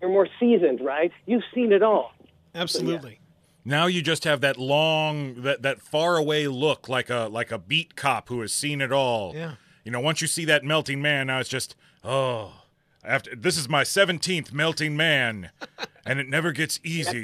[0.00, 1.12] you're more seasoned, right?
[1.26, 2.12] You've seen it all.
[2.54, 3.20] absolutely.
[3.64, 7.58] Now you just have that long, that that far away look, like a like a
[7.58, 9.32] beat cop who has seen it all.
[9.34, 9.54] Yeah.
[9.84, 12.52] You know, once you see that melting man, now it's just oh,
[13.04, 15.50] after this is my seventeenth melting man,
[16.06, 17.22] and it never gets easy.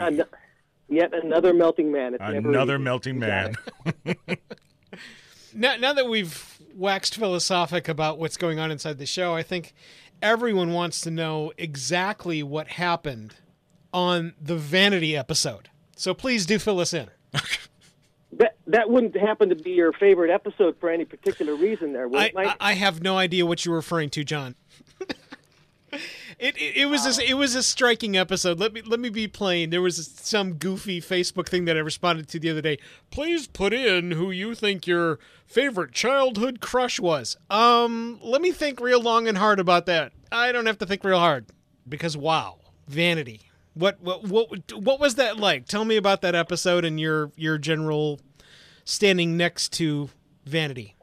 [0.88, 2.14] An- yet another melting man.
[2.14, 2.82] It's Another easy.
[2.82, 3.54] melting man.
[5.58, 9.72] Now, now that we've waxed philosophic about what's going on inside the show, I think
[10.20, 13.36] everyone wants to know exactly what happened
[13.90, 15.70] on the Vanity episode.
[15.96, 17.08] So please do fill us in.
[18.32, 22.20] That that wouldn't happen to be your favorite episode for any particular reason, there, would
[22.20, 22.48] I, it, Mike?
[22.60, 24.56] I I have no idea what you're referring to, John.
[25.92, 28.58] It, it, it was a, it was a striking episode.
[28.58, 29.70] Let me let me be plain.
[29.70, 32.78] There was some goofy Facebook thing that I responded to the other day.
[33.10, 37.36] Please put in who you think your favorite childhood crush was.
[37.48, 40.12] Um, let me think real long and hard about that.
[40.32, 41.46] I don't have to think real hard
[41.88, 43.42] because wow, vanity.
[43.74, 45.66] What what what what was that like?
[45.66, 48.20] Tell me about that episode and your your general
[48.84, 50.10] standing next to
[50.44, 50.95] vanity.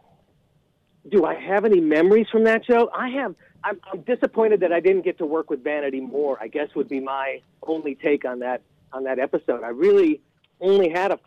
[1.09, 2.89] Do I have any memories from that show?
[2.93, 3.35] I have.
[3.63, 6.37] I'm, I'm disappointed that I didn't get to work with Vanity more.
[6.41, 8.61] I guess would be my only take on that
[8.91, 9.63] on that episode.
[9.63, 10.21] I really
[10.59, 11.19] only had a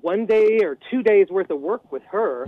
[0.00, 2.46] one day or two days worth of work with her.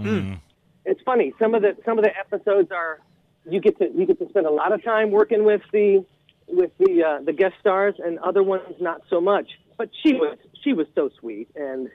[0.84, 1.32] It's funny.
[1.38, 3.00] Some of the some of the episodes are
[3.48, 6.04] you get to you get to spend a lot of time working with the
[6.48, 9.48] with the uh, the guest stars, and other ones not so much.
[9.76, 11.88] But she was she was so sweet, and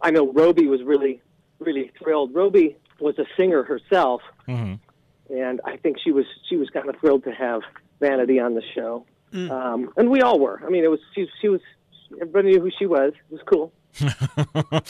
[0.00, 1.22] I know Robey was really
[1.58, 2.34] really thrilled.
[2.34, 7.24] Robey was a singer herself, and I think she was she was kind of thrilled
[7.24, 7.62] to have
[8.00, 10.60] Vanity on the show, um, and we all were.
[10.66, 11.60] I mean, it was she, she was
[12.20, 13.12] everybody knew who she was.
[13.30, 13.72] It was cool.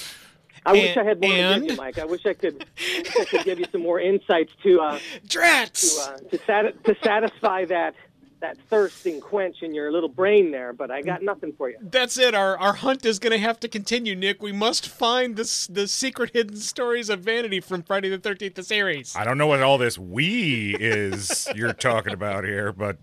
[0.65, 1.99] I wish I had more to give you, Mike.
[1.99, 4.99] I wish I could, I wish I could give you some more insights to uh,
[5.27, 5.97] Drats.
[5.97, 7.95] to, uh, to, sati- to satisfy that
[8.43, 10.73] that thirst and quench in your little brain there.
[10.73, 11.79] But I got nothing for you.
[11.81, 12.35] That's it.
[12.35, 14.43] Our our hunt is going to have to continue, Nick.
[14.43, 18.63] We must find this the secret hidden stories of vanity from Friday the Thirteenth, the
[18.63, 19.17] series.
[19.17, 22.99] I don't know what all this we is you're talking about here, but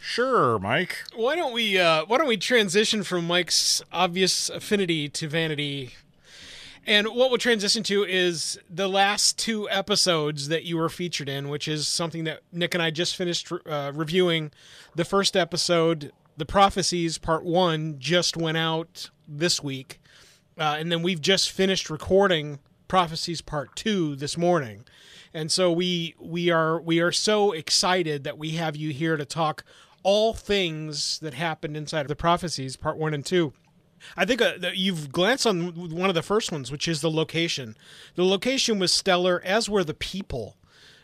[0.00, 0.98] sure, Mike.
[1.14, 5.94] Why don't we uh, Why don't we transition from Mike's obvious affinity to vanity?
[6.86, 11.48] And what we'll transition to is the last two episodes that you were featured in,
[11.48, 14.50] which is something that Nick and I just finished uh, reviewing.
[14.94, 20.00] The first episode, The Prophecies Part 1, just went out this week.
[20.58, 24.84] Uh, and then we've just finished recording Prophecies Part 2 this morning.
[25.32, 29.24] And so we we are we are so excited that we have you here to
[29.24, 29.64] talk
[30.02, 33.52] all things that happened inside of the prophecies part 1 and 2.
[34.16, 37.76] I think uh, you've glanced on one of the first ones, which is the location.
[38.14, 40.56] The location was stellar, as were the people.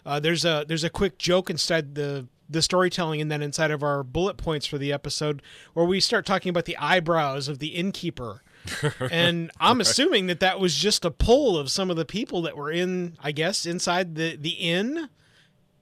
[0.04, 3.82] Uh, there's a there's a quick joke inside the the storytelling, and then inside of
[3.82, 5.42] our bullet points for the episode,
[5.74, 8.42] where we start talking about the eyebrows of the innkeeper.
[9.10, 12.56] and I'm assuming that that was just a pull of some of the people that
[12.56, 15.08] were in, I guess, inside the the inn.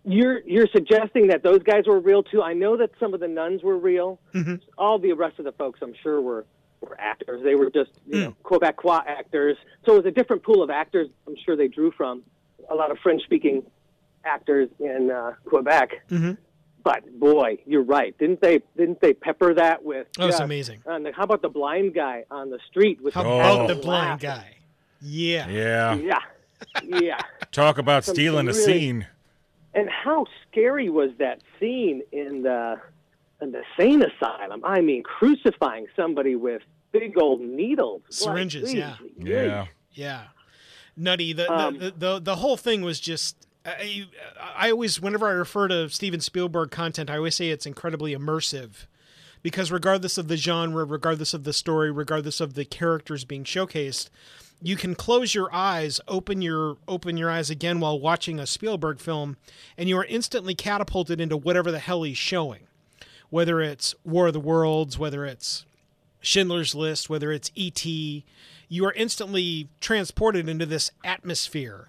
[0.07, 2.43] You're you're suggesting that those guys were real too.
[2.43, 4.19] I know that some of the nuns were real.
[4.77, 6.45] All the rest of the folks, I'm sure, were
[6.85, 7.43] were actors.
[7.43, 8.47] They were just you know hmm.
[8.55, 9.57] Quebecois actors.
[9.85, 11.09] So it was a different pool of actors.
[11.27, 12.23] I'm sure they drew from
[12.71, 13.63] a lot of French speaking
[14.25, 15.91] actors in uh, Quebec.
[16.11, 16.33] Mm-hmm.
[16.83, 18.17] But boy, you're right.
[18.19, 18.61] Didn't they?
[18.77, 20.07] Didn't they pepper that with?
[20.19, 20.83] That was just- amazing.
[20.87, 23.75] Uh, and how about the blind guy on the street with How the about Oh.
[23.75, 24.43] the blind laughing?
[24.43, 24.57] guy?
[25.01, 25.49] Yeah.
[25.49, 25.95] Yeah.
[25.95, 26.19] Yeah,
[26.83, 27.21] yeah.
[27.53, 29.07] Talk about Some- stealing a scene.
[29.75, 32.81] And how scary was that scene in the
[33.45, 34.63] in the sane asylum?
[34.65, 38.97] I mean, crucifying somebody with big old needles, Like, Syringes, yeah.
[39.19, 39.67] Yeah.
[39.93, 40.23] Yeah,
[40.97, 41.33] nutty.
[41.33, 43.47] The Um, the, the the whole thing was just.
[43.67, 44.07] I,
[44.57, 48.87] I always, whenever I refer to Steven Spielberg content, I always say it's incredibly immersive,
[49.43, 54.11] because regardless of the genre, regardless of the story, regardless of the characters being showcased,
[54.61, 58.99] you can close your eyes, open your open your eyes again while watching a Spielberg
[59.01, 59.37] film,
[59.79, 62.67] and you are instantly catapulted into whatever the hell he's showing.
[63.31, 65.65] Whether it's War of the Worlds, whether it's
[66.21, 68.25] Schindler's List, whether it's E.T.,
[68.69, 71.89] you are instantly transported into this atmosphere.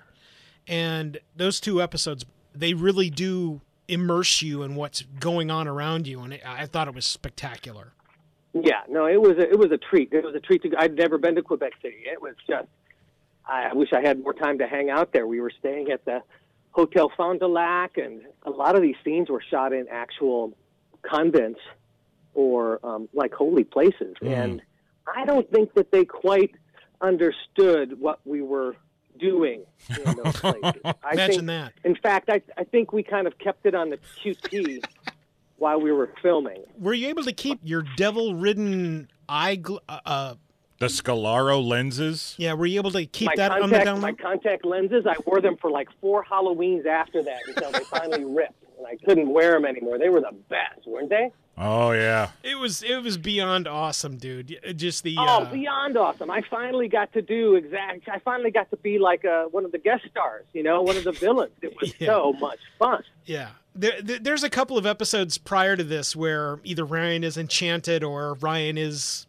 [0.67, 6.21] And those two episodes, they really do immerse you in what's going on around you.
[6.21, 7.93] And I thought it was spectacular.
[8.53, 10.13] Yeah, no, it was a, it was a treat.
[10.13, 10.71] It was a treat to.
[10.77, 12.03] I'd never been to Quebec City.
[12.05, 12.67] It was just.
[13.47, 15.27] I wish I had more time to hang out there.
[15.27, 16.23] We were staying at the
[16.71, 20.53] Hotel Frontenac, and a lot of these scenes were shot in actual
[21.09, 21.59] convents
[22.33, 24.15] or um, like holy places.
[24.21, 24.61] And
[25.13, 26.51] I don't think that they quite
[27.01, 28.75] understood what we were
[29.19, 30.81] doing in those places.
[30.83, 31.73] I Imagine think, that.
[31.83, 34.83] In fact, I, I think we kind of kept it on the QT
[35.57, 36.63] while we were filming.
[36.77, 39.57] Were you able to keep your devil-ridden eye?
[39.57, 40.33] Gl- uh, uh,
[40.79, 42.35] The Scalaro lenses.
[42.37, 45.05] yeah, were you able to keep my that on the contact, down my contact lenses,
[45.07, 48.97] I wore them for like four Halloweens after that until they finally ripped, and I
[49.05, 49.97] couldn't wear them anymore.
[49.97, 51.31] They were the best, weren't they?
[51.57, 52.31] Oh yeah.
[52.43, 54.59] It was it was beyond awesome, dude.
[54.75, 56.29] Just the Oh, uh, beyond awesome!
[56.29, 58.09] I finally got to do exact.
[58.09, 60.97] I finally got to be like uh, one of the guest stars, you know, one
[60.97, 61.53] of the villains.
[61.61, 62.07] It was Yeah.
[62.07, 63.03] so much fun.
[63.25, 63.49] Yeah.
[63.73, 68.03] There, there, there's a couple of episodes prior to this where either Ryan is enchanted
[68.03, 69.25] or Ryan is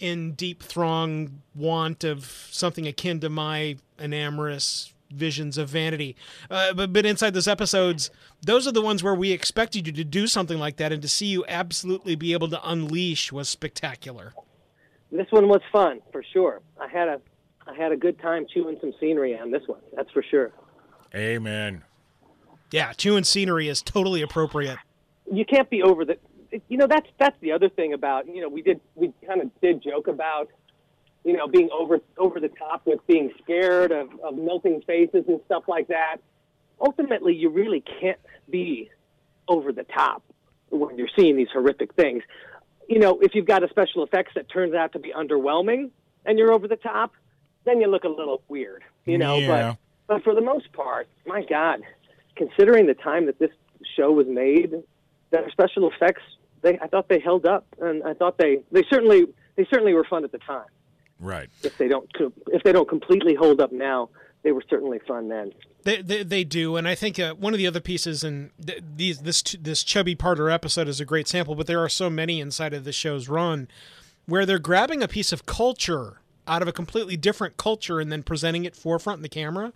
[0.00, 6.16] in deep throng want of something akin to my enamorous visions of vanity.
[6.50, 8.10] Uh, but, but inside those episodes,
[8.44, 11.08] those are the ones where we expected you to do something like that, and to
[11.08, 14.32] see you absolutely be able to unleash was spectacular.
[15.10, 16.60] This one was fun for sure.
[16.80, 17.20] I had a,
[17.66, 19.80] I had a good time chewing some scenery on this one.
[19.94, 20.52] That's for sure.
[21.14, 21.84] Amen.
[22.70, 24.78] Yeah, chewing scenery is totally appropriate.
[25.30, 26.16] you can't be over the
[26.68, 29.50] you know that's that's the other thing about you know we did we kind of
[29.60, 30.48] did joke about
[31.24, 35.40] you know being over over the top with being scared of, of melting faces and
[35.46, 36.16] stuff like that
[36.80, 38.18] ultimately you really can't
[38.50, 38.90] be
[39.48, 40.22] over the top
[40.70, 42.22] when you're seeing these horrific things
[42.88, 45.90] you know if you've got a special effects that turns out to be underwhelming
[46.24, 47.12] and you're over the top
[47.64, 49.74] then you look a little weird you know Yeah.
[50.06, 51.80] but but for the most part my god
[52.36, 53.50] considering the time that this
[53.96, 54.74] show was made
[55.30, 56.22] their special effects
[56.62, 60.04] they I thought they held up and I thought they they certainly they certainly were
[60.04, 60.64] fun at the time.
[61.22, 61.48] Right.
[61.62, 62.10] If they don't
[62.48, 64.10] if they don't completely hold up now,
[64.42, 65.52] they were certainly fun then.
[65.84, 68.82] They, they, they do, and I think uh, one of the other pieces, and th-
[68.96, 72.40] these this this chubby parter episode is a great sample, but there are so many
[72.40, 73.68] inside of the show's run
[74.26, 78.24] where they're grabbing a piece of culture out of a completely different culture and then
[78.24, 79.72] presenting it forefront in the camera.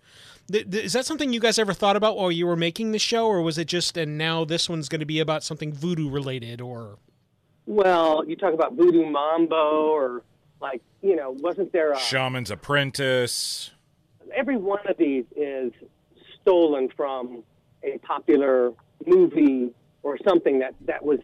[0.50, 2.98] Th- th- is that something you guys ever thought about while you were making the
[2.98, 6.10] show, or was it just and now this one's going to be about something voodoo
[6.10, 6.98] related, or
[7.66, 10.22] Well, you talk about Voodoo Mambo or
[10.60, 13.70] like you know wasn't there a, Shaman's Apprentice.
[14.34, 15.72] every one of these is
[16.40, 17.42] stolen from
[17.82, 18.72] a popular
[19.06, 21.20] movie or something that that was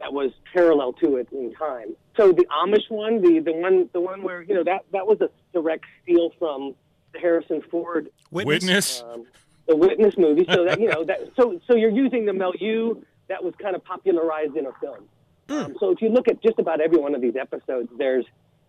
[0.00, 1.94] that was parallel to it in time.
[2.16, 5.20] So the Amish one, the the one the one where you know that that was
[5.20, 6.74] a direct steal from
[7.12, 9.02] the Harrison Ford Witness.
[9.02, 9.26] um,
[9.66, 10.46] the Witness movie.
[10.50, 12.94] So that you know that so so you're using the milieu
[13.28, 15.08] that was kind of popularized in a film.
[15.48, 18.24] Um, so if you look at just about every one of these episodes, there's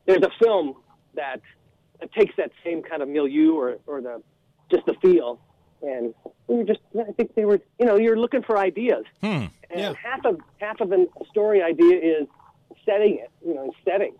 [0.06, 0.76] there's a film
[1.16, 1.42] that,
[2.00, 4.22] that takes that same kind of milieu or or the
[4.72, 5.40] just the feel,
[5.82, 6.14] and
[6.48, 9.28] we were just I think they were you know you're looking for ideas, Hmm.
[9.28, 9.94] and Yeah.
[9.94, 12.28] half of half of a story idea is
[12.86, 14.14] setting it, you know, setting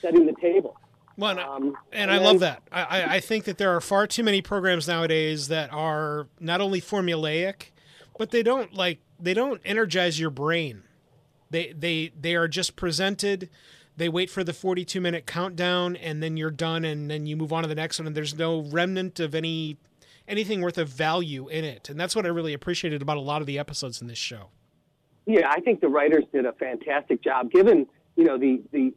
[0.00, 0.76] setting the table.
[1.16, 2.62] Well, and, I- Um, and I love that.
[2.72, 6.60] I, I, I think that there are far too many programs nowadays that are not
[6.60, 7.70] only formulaic,
[8.18, 10.82] but they don't like they don't energize your brain.
[11.50, 13.50] They they they are just presented.
[13.96, 17.52] They wait for the forty-two minute countdown, and then you're done, and then you move
[17.52, 19.76] on to the next one, and there's no remnant of any
[20.26, 21.90] anything worth of value in it.
[21.90, 24.48] And that's what I really appreciated about a lot of the episodes in this show.
[25.26, 28.94] Yeah, I think the writers did a fantastic job, given you know the the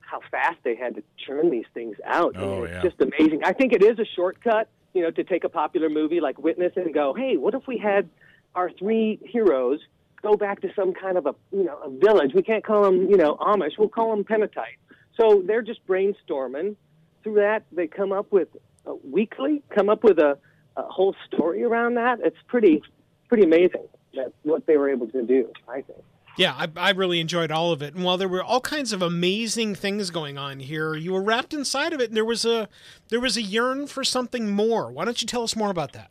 [0.00, 2.34] how fast they had to churn these things out.
[2.36, 2.82] Oh, it's yeah.
[2.82, 3.42] just amazing.
[3.44, 6.72] I think it is a shortcut, you know, to take a popular movie like Witness
[6.74, 8.08] and go, hey, what if we had
[8.56, 9.78] our three heroes
[10.22, 12.32] go back to some kind of a you know a village?
[12.34, 13.78] We can't call them you know Amish.
[13.78, 14.78] We'll call them Pentatite.
[15.20, 16.76] So they're just brainstorming.
[17.22, 18.48] Through that, they come up with
[18.86, 20.38] uh, weekly, come up with a,
[20.76, 22.20] a whole story around that.
[22.24, 22.82] It's pretty
[23.28, 25.52] pretty amazing that what they were able to do.
[25.68, 26.02] I think.
[26.36, 27.94] Yeah, I, I really enjoyed all of it.
[27.94, 31.52] And while there were all kinds of amazing things going on here, you were wrapped
[31.52, 32.68] inside of it, and there was a
[33.08, 34.90] there was a yearn for something more.
[34.90, 36.10] Why don't you tell us more about that?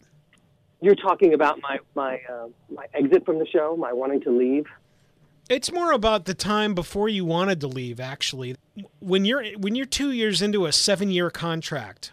[0.81, 4.65] You're talking about my my uh, my exit from the show, my wanting to leave.
[5.49, 7.99] It's more about the time before you wanted to leave.
[7.99, 8.55] Actually,
[8.99, 12.11] when you're when you're two years into a seven year contract,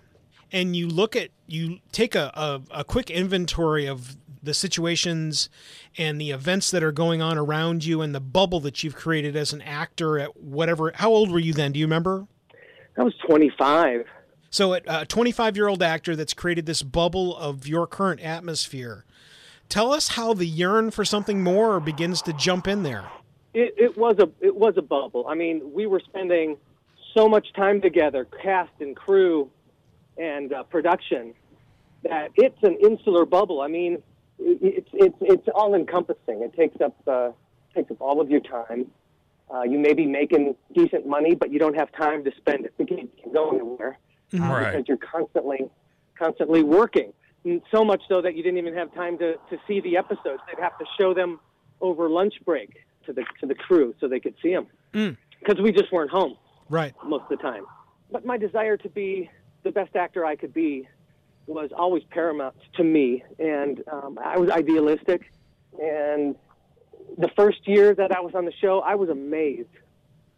[0.51, 5.49] and you look at you take a, a, a quick inventory of the situations
[5.99, 9.37] and the events that are going on around you and the bubble that you've created
[9.37, 10.93] as an actor at whatever.
[10.95, 11.73] How old were you then?
[11.73, 12.27] Do you remember?
[12.97, 14.07] I was 25.
[14.51, 19.05] So, a 25 year old actor that's created this bubble of your current atmosphere,
[19.69, 23.05] tell us how the yearn for something more begins to jump in there.
[23.55, 25.27] It, it was a it was a bubble.
[25.29, 26.57] I mean, we were spending
[27.17, 29.51] so much time together, cast and crew,
[30.19, 31.35] and uh, production,
[32.03, 33.61] that it's an insular bubble.
[33.61, 34.03] I mean,
[34.39, 36.43] it's it's it's all encompassing.
[36.43, 37.31] It takes up uh,
[37.75, 38.91] takes up all of your time.
[39.53, 42.75] Uh, you may be making decent money, but you don't have time to spend it
[42.77, 43.97] because you can go anywhere
[44.35, 44.73] uh, Right.
[44.73, 45.61] because you're constantly
[46.19, 47.13] constantly working.
[47.45, 50.41] And so much so that you didn't even have time to, to see the episodes.
[50.47, 51.39] They'd have to show them
[51.81, 52.71] over lunch break
[53.05, 54.67] to the to the crew so they could see them
[55.41, 56.37] because we just weren't home
[56.69, 56.95] Right.
[57.05, 57.65] most of the time.
[58.11, 59.31] But my desire to be
[59.63, 60.89] the best actor I could be
[61.47, 65.23] was always paramount to me, and um, I was idealistic.
[65.81, 66.35] And
[67.19, 69.69] the first year that I was on the show, I was amazed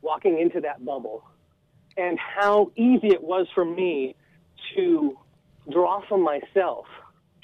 [0.02, 1.24] walking into that bubble
[1.98, 4.14] and how easy it was for me
[4.76, 5.18] to
[5.70, 6.86] draw from myself,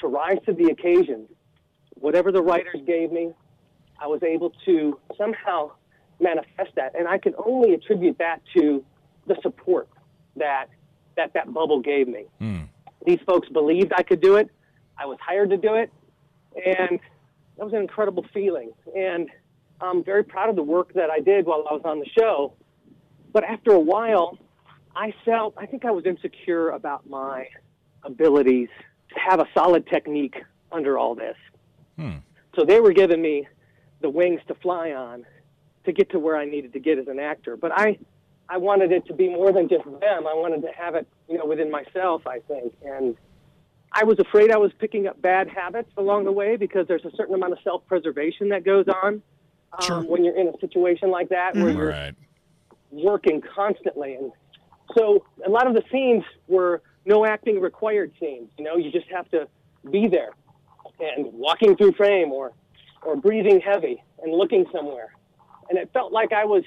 [0.01, 1.27] to rise to the occasion.
[1.97, 3.33] Whatever the writers gave me,
[4.01, 5.73] I was able to somehow
[6.21, 8.85] manifest that, and I can only attribute that to
[9.27, 9.89] the support
[10.37, 10.67] that
[11.17, 12.25] that that bubble gave me.
[12.39, 12.63] Hmm.
[13.07, 14.51] These folks believed I could do it.
[14.99, 15.93] I was hired to do it,
[16.55, 16.99] and
[17.57, 18.73] that was an incredible feeling.
[18.97, 19.29] And
[19.81, 22.55] I'm very proud of the work that I did while I was on the show.
[23.33, 24.39] But after a while,
[24.97, 27.49] I felt I think I was insecure about my
[28.05, 28.69] abilities
[29.11, 30.37] to have a solid technique
[30.73, 31.37] under all this.
[32.57, 33.49] So they were giving me
[34.01, 35.25] the wings to fly on
[35.85, 37.57] to get to where I needed to get as an actor.
[37.57, 37.99] But I,
[38.49, 40.27] I wanted it to be more than just them.
[40.27, 42.27] I wanted to have it, you know, within myself.
[42.27, 43.17] I think, and
[43.93, 47.11] I was afraid I was picking up bad habits along the way because there's a
[47.17, 49.23] certain amount of self-preservation that goes on
[49.79, 50.01] um, Sure.
[50.03, 52.15] when you're in a situation like that where you're Right.
[52.91, 54.15] working constantly.
[54.15, 54.33] And
[54.97, 58.51] so a lot of the scenes were no acting required scenes.
[58.59, 59.49] You know, you just have to
[59.91, 60.31] be there
[61.01, 62.53] and walking through frame or,
[63.03, 65.15] or breathing heavy and looking somewhere.
[65.69, 66.65] And it felt like I was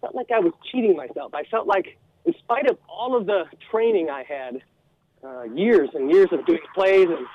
[0.00, 1.34] felt like I was cheating myself.
[1.34, 4.62] I felt like, in spite of all of the training I had,
[5.24, 7.26] uh, years and years of doing plays and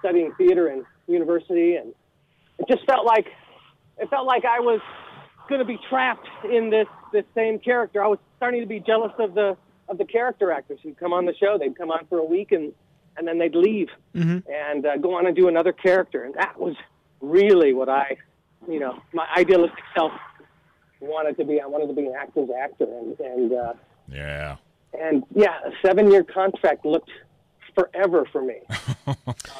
[0.00, 1.94] studying theater in university, and
[2.58, 3.26] it just felt like
[3.98, 4.80] it felt like I was
[5.50, 8.02] going to be trapped in this this same character.
[8.02, 9.56] I was starting to be jealous of the
[9.88, 11.58] of the character actors who'd come on the show.
[11.58, 12.72] They'd come on for a week and
[13.18, 13.88] and then they'd leave
[14.48, 16.24] and uh, go on and do another character.
[16.24, 16.76] And that was
[17.20, 18.16] really what I,
[18.68, 20.12] you know, my idealistic self
[21.00, 21.60] wanted to be.
[21.60, 23.72] I wanted to be an actor's actor, and and uh,
[24.10, 24.56] Yeah.
[24.98, 27.10] and yeah, a seven year contract looked
[27.74, 28.56] forever for me.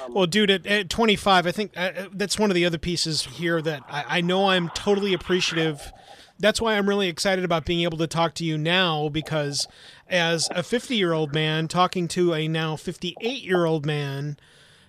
[0.08, 3.62] Well, dude, at, at 25, I think uh, that's one of the other pieces here
[3.62, 5.92] that I, I know I'm totally appreciative.
[6.38, 9.68] That's why I'm really excited about being able to talk to you now because,
[10.08, 14.36] as a 50 year old man talking to a now 58 year old man,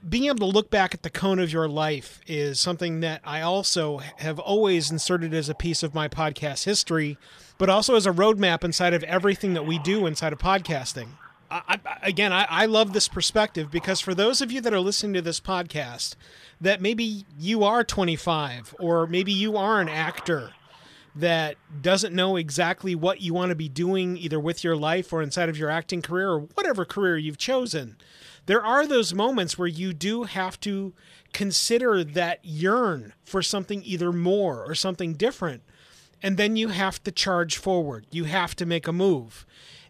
[0.07, 3.41] being able to look back at the cone of your life is something that I
[3.41, 7.17] also have always inserted as a piece of my podcast history,
[7.59, 11.09] but also as a roadmap inside of everything that we do inside of podcasting.
[11.51, 14.79] I, I, again, I, I love this perspective because for those of you that are
[14.79, 16.15] listening to this podcast,
[16.61, 20.51] that maybe you are 25 or maybe you are an actor
[21.13, 25.21] that doesn't know exactly what you want to be doing either with your life or
[25.21, 27.97] inside of your acting career or whatever career you've chosen.
[28.45, 30.93] There are those moments where you do have to
[31.33, 35.63] consider that yearn for something either more or something different.
[36.23, 38.05] And then you have to charge forward.
[38.11, 39.45] You have to make a move.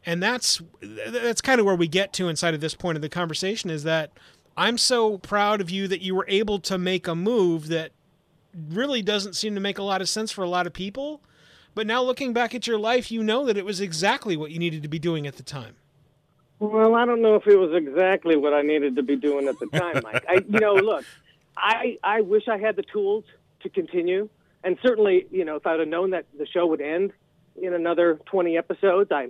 [0.05, 3.09] And that's that's kind of where we get to inside of this point of the
[3.09, 4.11] conversation is that
[4.57, 7.91] I'm so proud of you that you were able to make a move that
[8.69, 11.21] really doesn't seem to make a lot of sense for a lot of people.
[11.73, 14.59] But now looking back at your life, you know that it was exactly what you
[14.59, 15.75] needed to be doing at the time.
[16.59, 19.57] Well, I don't know if it was exactly what I needed to be doing at
[19.57, 20.23] the time, Mike.
[20.27, 21.05] I, you know, look,
[21.57, 23.23] I I wish I had the tools
[23.61, 24.29] to continue,
[24.63, 27.13] and certainly, you know, if I'd have known that the show would end
[27.59, 29.29] in another twenty episodes, I,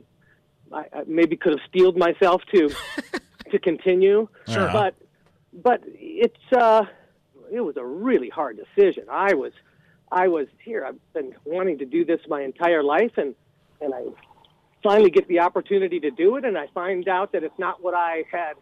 [0.74, 2.70] I, I maybe could have steeled myself to
[3.52, 4.28] to continue.
[4.48, 4.70] Sure.
[4.72, 4.96] But
[5.54, 6.86] but it's uh,
[7.52, 9.06] it was a really hard decision.
[9.10, 9.52] I was
[10.12, 10.86] I was here.
[10.86, 13.36] I've been wanting to do this my entire life, and
[13.80, 14.04] and I
[14.84, 17.94] finally get the opportunity to do it, and I find out that it's not what
[17.94, 18.54] I had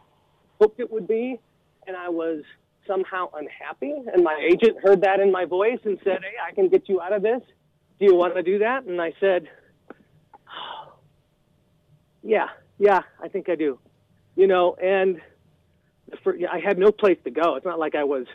[0.60, 1.40] hoped it would be,
[1.88, 2.44] and I was
[2.86, 3.94] somehow unhappy.
[4.14, 7.02] And my agent heard that in my voice and said, "Hey, I can get you
[7.02, 7.42] out of this.
[8.00, 9.48] Do you want to do that?" And I said,
[12.30, 13.80] "Yeah, yeah, I think I do."
[14.36, 15.22] You know, and
[16.24, 17.56] for, I had no place to go.
[17.56, 18.26] It's not like I was.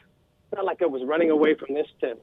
[0.54, 2.16] Not like I was running away from this to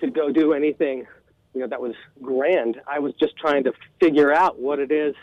[0.00, 1.06] to go do anything,
[1.54, 2.80] you know, that was grand.
[2.86, 5.14] I was just trying to figure out what it is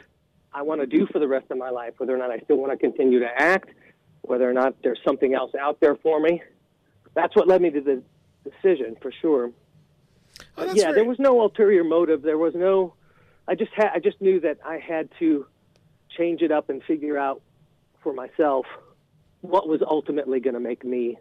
[0.53, 2.57] I want to do for the rest of my life, whether or not I still
[2.57, 3.69] want to continue to act,
[4.21, 6.41] whether or not there's something else out there for me.
[7.13, 8.03] That's what led me to the
[8.43, 9.51] decision for sure.
[10.57, 12.21] Oh, yeah, there was no ulterior motive.
[12.21, 12.93] There was no.
[13.47, 13.91] I just had.
[13.93, 15.45] I just knew that I had to
[16.17, 17.41] change it up and figure out
[18.01, 18.65] for myself
[19.41, 21.17] what was ultimately going to make me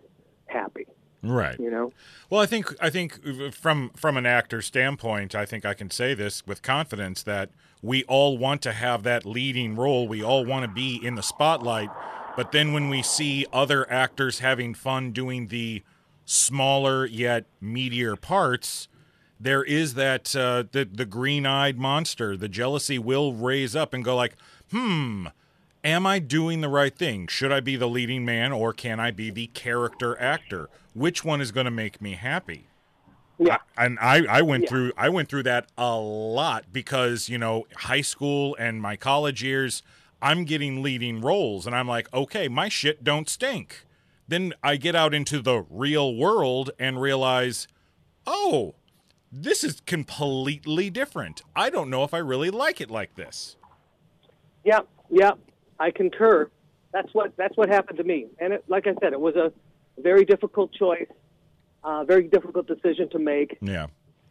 [0.46, 0.86] happy.
[1.22, 1.58] Right.
[1.58, 1.92] You know.
[2.28, 6.12] Well, I think I think from from an actor's standpoint, I think I can say
[6.12, 7.48] this with confidence that
[7.82, 10.06] we all want to have that leading role.
[10.06, 11.88] We all want to be in the spotlight.
[12.36, 15.82] But then when we see other actors having fun doing the
[16.24, 18.88] smaller yet meatier parts,
[19.38, 22.36] there is that uh, the the green-eyed monster.
[22.36, 24.36] The jealousy will raise up and go like,
[24.74, 25.28] "Hmm,
[25.84, 27.28] am I doing the right thing?
[27.28, 30.68] Should I be the leading man or can I be the character actor?
[30.94, 32.68] Which one is going to make me happy?"
[33.38, 33.58] Yeah.
[33.76, 34.68] and I, I went Yeah.
[34.70, 39.42] through I went through that a lot because you know high school and my college
[39.42, 39.82] years
[40.22, 43.86] I'm getting leading roles and I'm like okay my shit don't stink
[44.28, 47.66] then I get out into the real world and realize
[48.24, 48.76] oh
[49.32, 53.56] this is completely different I don't know if I really like it like this
[54.64, 55.32] Yeah, yeah,
[55.78, 56.50] I concur.
[56.92, 58.26] That's what that's what happened to me.
[58.38, 59.52] And it, like I said, it was a
[59.98, 61.08] very difficult choice,
[61.82, 63.58] uh, very difficult decision to make.
[63.60, 63.86] yeah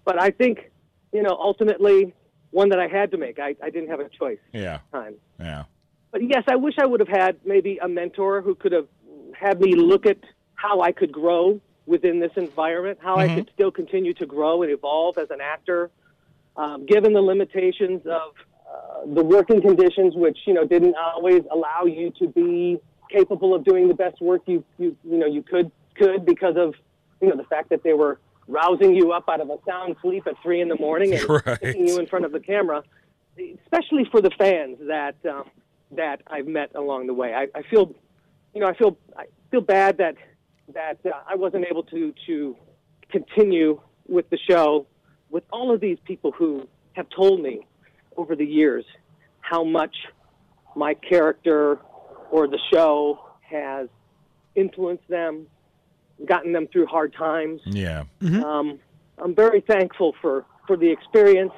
[0.06, 0.72] But I think,
[1.12, 2.14] you know, ultimately,
[2.52, 3.40] one that I had to make.
[3.40, 5.16] I, I didn't have a choice yeah time.
[5.40, 5.64] yeah
[6.12, 8.88] But yes, I wish I would have had maybe a mentor who could have
[9.34, 10.18] had me look at
[10.56, 14.72] how I could grow within this environment, how I could still continue to grow and
[14.72, 15.92] evolve as an actor,
[16.56, 18.36] um, given the limitations of
[19.06, 22.80] the working conditions, which you know didn't always allow you to be
[23.12, 26.74] capable of doing the best work you you you know you could could because of
[27.22, 30.28] you know the fact that they were rousing you up out of a sound sleep
[30.28, 31.58] at three in the morning and Right.
[31.58, 32.84] sticking you in front of the camera,
[33.38, 35.50] especially for the fans that um,
[35.92, 37.34] that I've met along the way.
[37.34, 37.94] I, I feel,
[38.54, 40.16] you know, I feel I feel bad that
[40.74, 42.56] that uh, I wasn't able to to
[43.10, 44.88] continue with the show
[45.30, 47.66] with all of these people who have told me
[48.18, 48.86] over the years
[49.42, 49.96] how much
[50.76, 51.80] my character
[52.32, 53.88] or the show has
[54.56, 55.46] influenced them,
[56.26, 57.62] gotten them through hard times.
[57.66, 58.80] yeah Um,
[59.18, 61.52] I'm very thankful for, for the experience.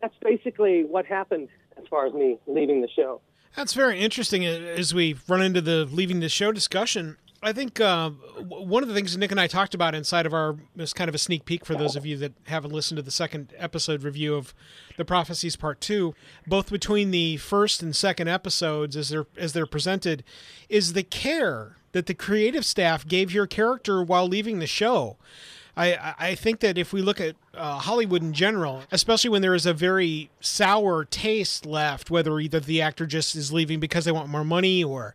[0.00, 3.20] That's basically what happened as far as me leaving the show.
[3.56, 4.44] That's very interesting.
[4.44, 8.88] uh, As we run into the leaving the show discussion, I think uh, one of
[8.88, 11.44] the things Nick and I talked about inside of our is kind of a sneak
[11.44, 14.54] peek for those of you that haven't listened to the second episode review of
[14.96, 16.14] the prophecies part two,
[16.46, 20.24] both between the first and second episodes as they're as they're presented,
[20.70, 25.16] is the care that the creative staff gave your character while leaving the show.
[25.76, 29.54] I, I- think that if we look at uh, Hollywood in general, especially when there
[29.54, 34.12] is a very sour taste left, whether either the actor just is leaving because they
[34.12, 35.14] want more money or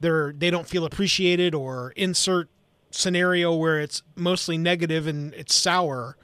[0.00, 2.48] they're they don't feel appreciated, or insert
[2.90, 6.16] scenario where it's mostly negative and it's sour.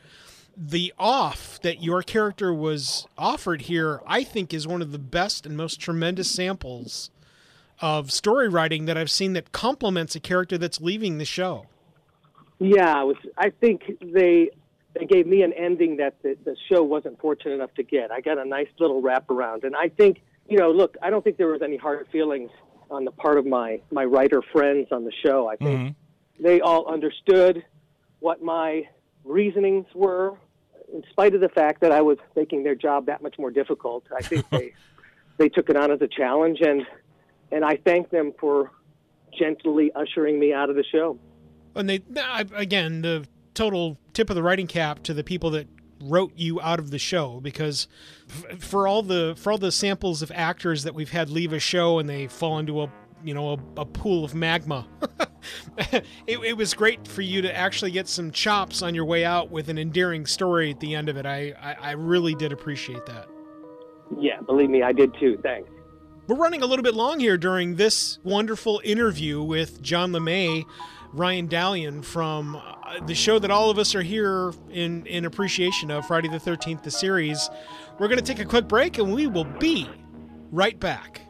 [0.56, 5.46] The off that your character was offered here, I think, is one of the best
[5.46, 7.10] and most tremendous samples
[7.80, 11.66] of story writing that I've seen that complements a character that's leaving the show.
[12.58, 13.16] Yeah, I was.
[13.36, 14.50] I think they
[14.94, 18.12] they gave me an ending that the, the show wasn't fortunate enough to get.
[18.12, 21.38] I got a nice little wraparound, and I think you know, look, I don't think
[21.38, 22.50] there was any hard feelings
[22.92, 25.48] on the part of my my writer friends on the show.
[25.48, 26.42] I think mm-hmm.
[26.42, 27.64] they all understood
[28.20, 28.88] what my
[29.24, 30.36] reasonings were,
[30.92, 34.04] in spite of the fact that I was making their job that much more difficult.
[34.16, 34.74] I think they
[35.38, 36.86] they took it on as a challenge, and
[37.50, 38.70] and I thank them for
[39.36, 41.18] gently ushering me out of the show.
[41.74, 42.00] And they
[42.54, 45.66] again the total tip of the writing cap to the people that
[46.02, 47.88] wrote you out of the show because
[48.28, 51.58] f- for all the for all the samples of actors that we've had leave a
[51.58, 52.90] show and they fall into a
[53.24, 54.86] you know a, a pool of magma
[55.78, 59.50] it, it was great for you to actually get some chops on your way out
[59.50, 63.06] with an endearing story at the end of it i i, I really did appreciate
[63.06, 63.28] that
[64.18, 65.38] Yeah, believe me, I did too.
[65.42, 65.68] Thanks.
[66.26, 70.64] we're running a little bit long here during this wonderful interview with John LeMay,
[71.12, 75.90] Ryan Dallion from uh, the show that all of us are here in, in appreciation
[75.90, 77.50] of, Friday the 13th, the series.
[77.98, 79.88] We're going to take a quick break and we will be
[80.50, 81.20] right back.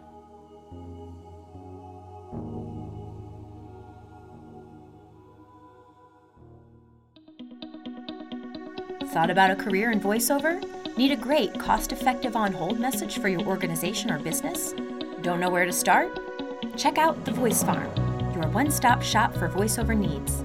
[9.13, 10.65] Thought about a career in voiceover?
[10.97, 14.75] Need a great, cost effective on hold message for your organization or business?
[15.23, 16.19] Don't know where to start?
[16.77, 17.91] Check out The Voice Farm,
[18.43, 20.45] your one stop shop for voiceover needs.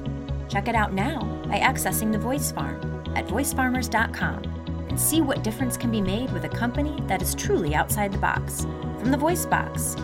[0.49, 4.43] Check it out now by accessing the Voice Farm at voicefarmers.com
[4.89, 8.17] and see what difference can be made with a company that is truly outside the
[8.17, 8.65] box.
[8.99, 9.95] From the Voice Box,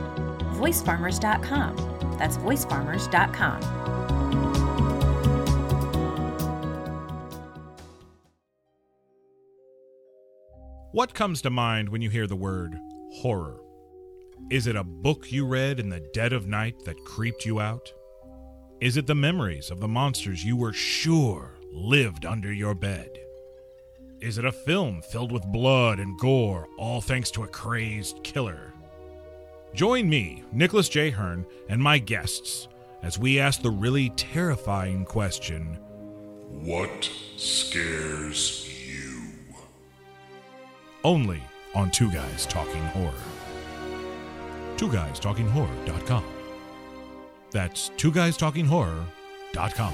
[0.55, 2.17] voicefarmers.com.
[2.17, 3.61] That's voicefarmers.com.
[10.91, 12.79] What comes to mind when you hear the word
[13.13, 13.59] horror?
[14.49, 17.91] Is it a book you read in the dead of night that creeped you out?
[18.81, 23.19] Is it the memories of the monsters you were sure lived under your bed?
[24.19, 28.73] Is it a film filled with blood and gore, all thanks to a crazed killer?
[29.73, 31.09] Join me, Nicholas J.
[31.09, 32.67] Hearn, and my guests
[33.01, 35.79] as we ask the really terrifying question
[36.49, 39.21] What scares you?
[41.03, 41.41] only
[41.75, 43.32] on Two Guys Talking Horror.
[44.83, 45.17] Two Guys.
[47.51, 49.93] That's Two.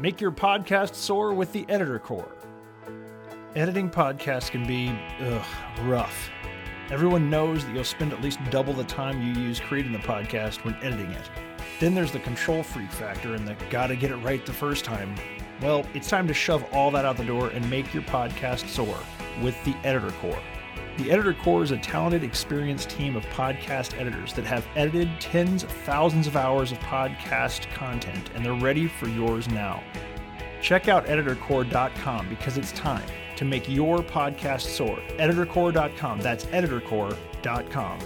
[0.00, 2.32] Make your podcast soar with the Editor Core.
[3.54, 4.88] Editing podcasts can be
[5.20, 5.44] ugh,
[5.82, 6.30] rough.
[6.90, 10.64] Everyone knows that you'll spend at least double the time you use creating the podcast
[10.64, 11.30] when editing it.
[11.80, 15.14] Then there's the control freak factor and the gotta get it right the first time.
[15.62, 18.98] Well, it's time to shove all that out the door and make your podcast soar
[19.42, 20.42] with the Editor Core.
[20.98, 25.62] The Editor Core is a talented, experienced team of podcast editors that have edited tens
[25.62, 29.82] of thousands of hours of podcast content, and they're ready for yours now.
[30.60, 33.04] Check out editorcore.com because it's time
[33.36, 34.98] to make your podcast soar.
[35.18, 36.20] Editorcore.com.
[36.20, 37.98] That's editorcore.com.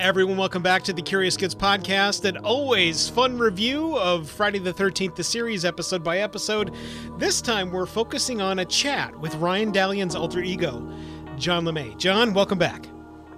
[0.00, 2.24] Everyone, welcome back to the Curious Goods podcast.
[2.24, 6.74] An always fun review of Friday the 13th, the series, episode by episode.
[7.18, 10.90] This time we're focusing on a chat with Ryan Dallion's alter ego,
[11.36, 11.98] John LeMay.
[11.98, 12.86] John, welcome back.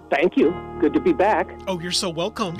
[0.08, 0.54] Thank you.
[0.78, 1.50] Good to be back.
[1.66, 2.56] Oh, you're so welcome.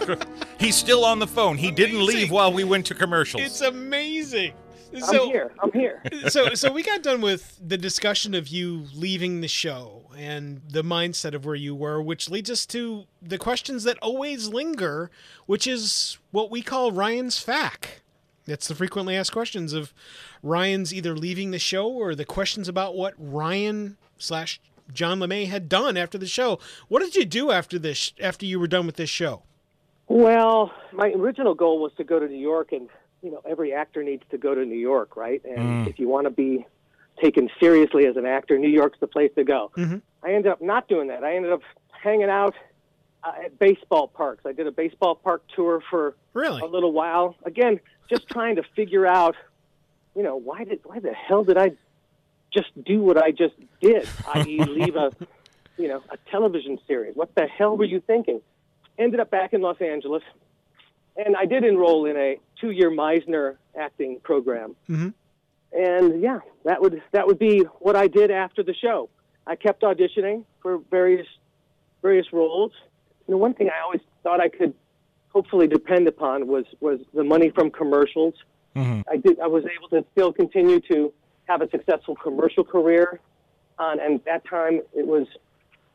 [0.58, 1.58] He's still on the phone.
[1.58, 3.42] He didn't leave while we went to commercials.
[3.42, 4.54] it's amazing.
[4.94, 5.52] I'm So, here.
[5.62, 6.02] I'm here.
[6.28, 10.82] so, so we got done with the discussion of you leaving the show and the
[10.82, 15.10] mindset of where you were, which leads us to the questions that always linger,
[15.46, 18.00] which is what we call Ryan's FAQ.
[18.46, 19.94] That's the frequently asked questions of
[20.42, 24.60] Ryan's either leaving the show or the questions about what Ryan slash
[24.92, 26.58] John LeMay had done after the show.
[26.88, 28.12] What did you do after this?
[28.20, 29.42] After you were done with this show?
[30.08, 32.88] Well, my original goal was to go to New York, and
[33.24, 35.42] you know, every actor needs to go to New York, right?
[35.44, 36.66] And if you want to be
[37.22, 39.70] taken seriously as an actor, New York's the place to go.
[39.76, 40.02] Mhm.
[40.22, 41.24] I ended up not doing that.
[41.24, 42.54] I ended up hanging out
[43.22, 44.44] uh, at baseball parks.
[44.44, 46.60] I did a baseball park tour for Really?
[46.60, 47.34] a little while.
[47.46, 49.34] Again, just trying to figure out,
[50.14, 51.72] you know, why did why the hell did I
[52.52, 54.06] just do what I just did?
[54.34, 55.10] I.e., leave a,
[55.78, 57.16] you know, a television series.
[57.16, 58.42] What the hell were you thinking?
[58.98, 60.22] Ended up back in Los Angeles,
[61.16, 64.76] and I did enroll in a two-year Meisner acting program.
[64.88, 65.14] Mhm.
[65.72, 69.08] And yeah, that would that would be what I did after the show.
[69.46, 71.26] I kept auditioning for various
[72.02, 72.72] various roles.
[73.26, 74.74] Know, one thing I always thought I could
[75.30, 78.34] hopefully depend upon was was the money from commercials.
[78.76, 79.38] I did.
[79.40, 81.12] I was able to still continue to
[81.44, 83.20] have a successful commercial career,
[83.78, 85.26] on, and at that time it was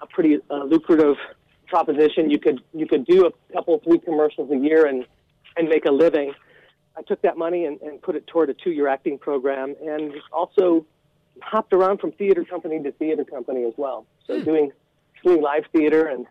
[0.02, 1.18] a pretty uh, lucrative
[1.70, 2.30] proposition.
[2.30, 5.06] You could you could do a couple three commercials a year and
[5.58, 6.34] and make a living.
[6.98, 10.86] I took that money and, and put it toward a two-year acting program, and also
[11.42, 14.06] hopped around from theater company to theater company as well.
[14.28, 14.46] So hmm.
[14.46, 14.72] doing
[15.24, 16.26] doing live theater and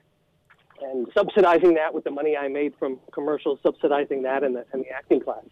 [0.80, 4.80] and subsidizing that with the money I made from commercials, subsidizing that in the in
[4.80, 5.44] the acting class.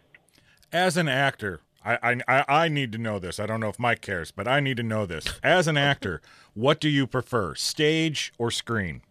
[0.73, 3.39] As an actor, I I I need to know this.
[3.41, 5.27] I don't know if Mike cares, but I need to know this.
[5.43, 6.21] As an actor,
[6.55, 9.03] what do you prefer, stage or screen?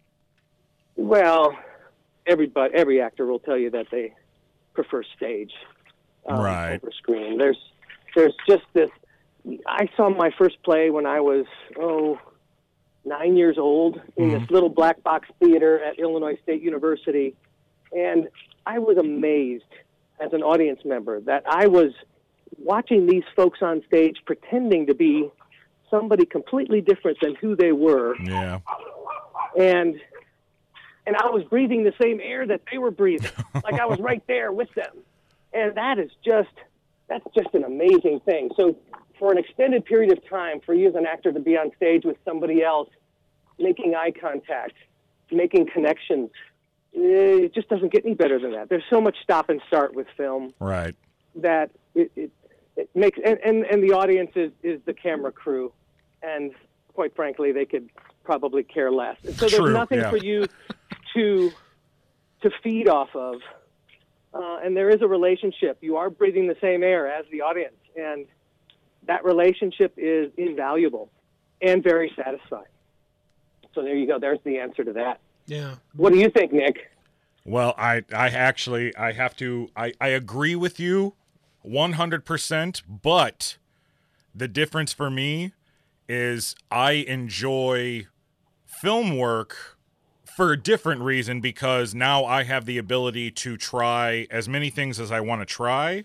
[0.96, 1.56] Well,
[2.26, 4.14] everybody, every actor will tell you that they
[4.74, 5.52] prefer stage
[6.28, 6.74] um, Right.
[6.82, 7.38] over screen.
[7.38, 7.58] There's,
[8.14, 8.90] there's just this.
[9.66, 11.46] I saw my first play when I was
[11.78, 12.18] oh
[13.04, 17.36] nine years old in this little black box theater at Illinois State University,
[17.92, 18.28] and
[18.66, 19.62] I was amazed
[20.18, 21.92] as an audience member that I was
[22.58, 25.30] watching these folks on stage pretending to be
[25.90, 28.58] somebody completely different than who they were Yeah.
[29.56, 30.00] and
[31.06, 33.30] and I was breathing the same air that they were breathing,
[33.64, 34.96] like I was right there with them,
[35.52, 36.50] and that is just
[37.08, 38.50] that's just an amazing thing.
[38.56, 38.76] So
[39.18, 42.04] for an extended period of time, for you as an actor to be on stage
[42.04, 42.90] with somebody else,
[43.58, 44.74] making eye contact,
[45.30, 46.30] making connections,
[46.94, 48.68] eh, it just doesn't get any better than that.
[48.68, 50.94] There's so much stop and start with film Right.
[51.36, 52.30] that it, it,
[52.76, 55.72] it makes and, and, and the audience is, is the camera crew
[56.22, 56.52] and
[56.96, 57.88] quite frankly, they could
[58.24, 59.16] probably care less.
[59.24, 60.10] And so True, there's nothing yeah.
[60.10, 60.46] for you
[61.16, 61.52] to
[62.42, 63.36] to feed off of.
[64.32, 65.78] Uh, and there is a relationship.
[65.80, 68.26] You are breathing the same air as the audience, and
[69.06, 71.10] that relationship is invaluable
[71.62, 72.66] and very satisfying.
[73.74, 74.18] So there you go.
[74.18, 75.20] There's the answer to that.
[75.46, 75.76] Yeah.
[75.94, 76.90] What do you think, Nick?
[77.44, 81.14] Well, I I actually I have to I I agree with you
[81.64, 83.56] 100%, but
[84.34, 85.52] the difference for me
[86.08, 88.06] is I enjoy
[88.66, 89.75] film work
[90.36, 95.00] for a different reason because now I have the ability to try as many things
[95.00, 96.04] as I want to try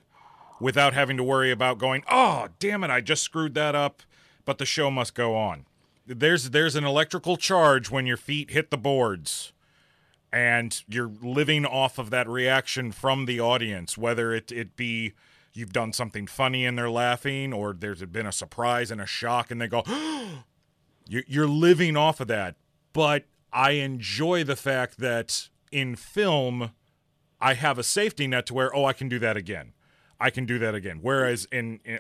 [0.61, 4.03] without having to worry about going, "Oh, damn it, I just screwed that up,
[4.45, 5.65] but the show must go on."
[6.07, 9.51] There's there's an electrical charge when your feet hit the boards
[10.32, 15.11] and you're living off of that reaction from the audience, whether it, it be
[15.51, 19.51] you've done something funny and they're laughing, or there's been a surprise and a shock
[19.51, 19.84] and they go,
[21.09, 22.55] You- you're living off of that.
[22.93, 26.72] But I enjoy the fact that in film,
[27.39, 29.74] I have a safety net to where, oh, I can do that again.
[30.20, 30.99] I can do that again.
[31.02, 31.99] Whereas in, in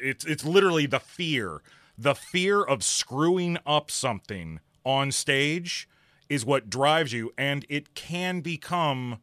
[0.00, 1.62] it's it's literally the fear,
[1.96, 5.88] the fear of screwing up something on stage
[6.28, 9.20] is what drives you, and it can become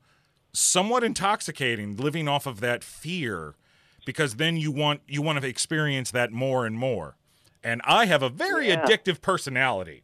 [0.51, 3.53] somewhat intoxicating living off of that fear
[4.03, 7.17] because then you want you want to experience that more and more.
[7.63, 8.83] And I have a very Yeah.
[8.83, 10.01] addictive personality.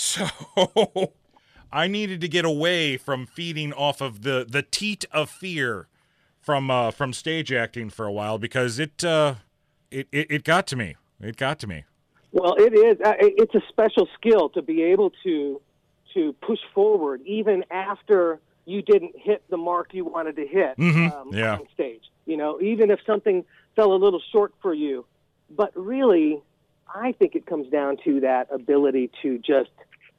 [0.00, 0.26] So
[1.72, 5.88] I needed to get away from feeding off of the the teat of fear
[6.40, 9.34] from uh from stage acting for a while because it uh
[9.90, 10.96] it it, it got to me.
[11.20, 11.84] It got to me.
[12.32, 12.98] Well, it is.
[13.04, 15.60] Uh, it's a special skill to be able to
[16.14, 21.12] to push forward even after you didn't hit the mark you wanted to hit Mhm,
[21.12, 21.56] um, yeah.
[21.56, 22.04] on stage.
[22.24, 23.44] You know, even if something
[23.76, 25.04] fell a little short for you,
[25.50, 26.40] but really,
[26.92, 29.70] I think it comes down to that ability to just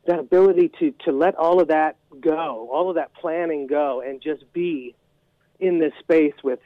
[0.06, 4.22] that ability to to let all of that go, all of that planning go, and
[4.22, 4.95] just be
[5.60, 6.60] in this space with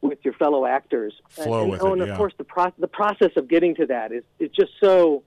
[0.00, 1.14] with your fellow actors.
[1.30, 2.16] Flow and, with oh, it, and of yeah.
[2.16, 5.22] course, the pro- the process of getting to that is is just so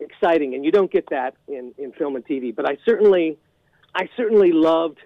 [0.00, 2.54] exciting, and you don't get that in, in film and TV.
[2.54, 3.38] But I certainly,
[3.94, 4.98] I certainly loved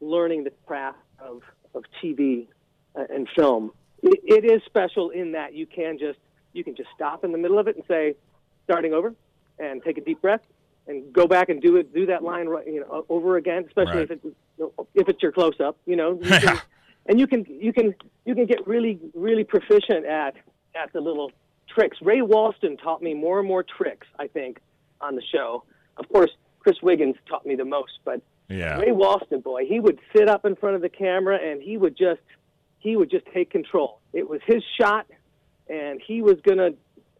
[0.00, 1.42] learning the craft of
[1.74, 2.46] of TV
[2.94, 3.72] uh, and film.
[4.02, 6.18] It, it is special in that you can just
[6.52, 8.14] you can just stop in the middle of it and say,
[8.64, 9.14] starting over,
[9.58, 10.42] and take a deep breath
[10.86, 13.98] and go back and do it do that line right, you know over again, especially
[14.06, 14.10] Right.
[14.10, 14.34] if it
[14.94, 16.18] if it's your close up, you know.
[16.22, 16.60] You can,
[17.06, 20.34] and you can you can you can get really really proficient at
[20.74, 21.30] at the little
[21.68, 21.98] tricks.
[22.02, 24.06] Ray Walston taught me more and more tricks.
[24.18, 24.60] I think
[25.00, 25.64] on the show.
[25.96, 26.30] Of course,
[26.60, 28.78] Chris Wiggins taught me the most, but Yeah.
[28.78, 31.96] Ray Walston, boy, he would sit up in front of the camera and he would
[31.96, 32.20] just
[32.78, 34.00] he would just take control.
[34.12, 35.06] It was his shot,
[35.68, 36.70] and he was gonna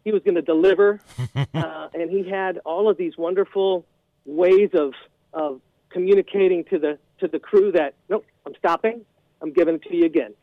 [0.03, 0.99] he was gonna deliver,
[1.53, 3.85] uh, and he had all of these wonderful
[4.25, 4.93] ways of
[5.33, 9.01] of communicating to the to the crew that nope, I'm stopping,
[9.41, 10.33] I'm giving it to you again,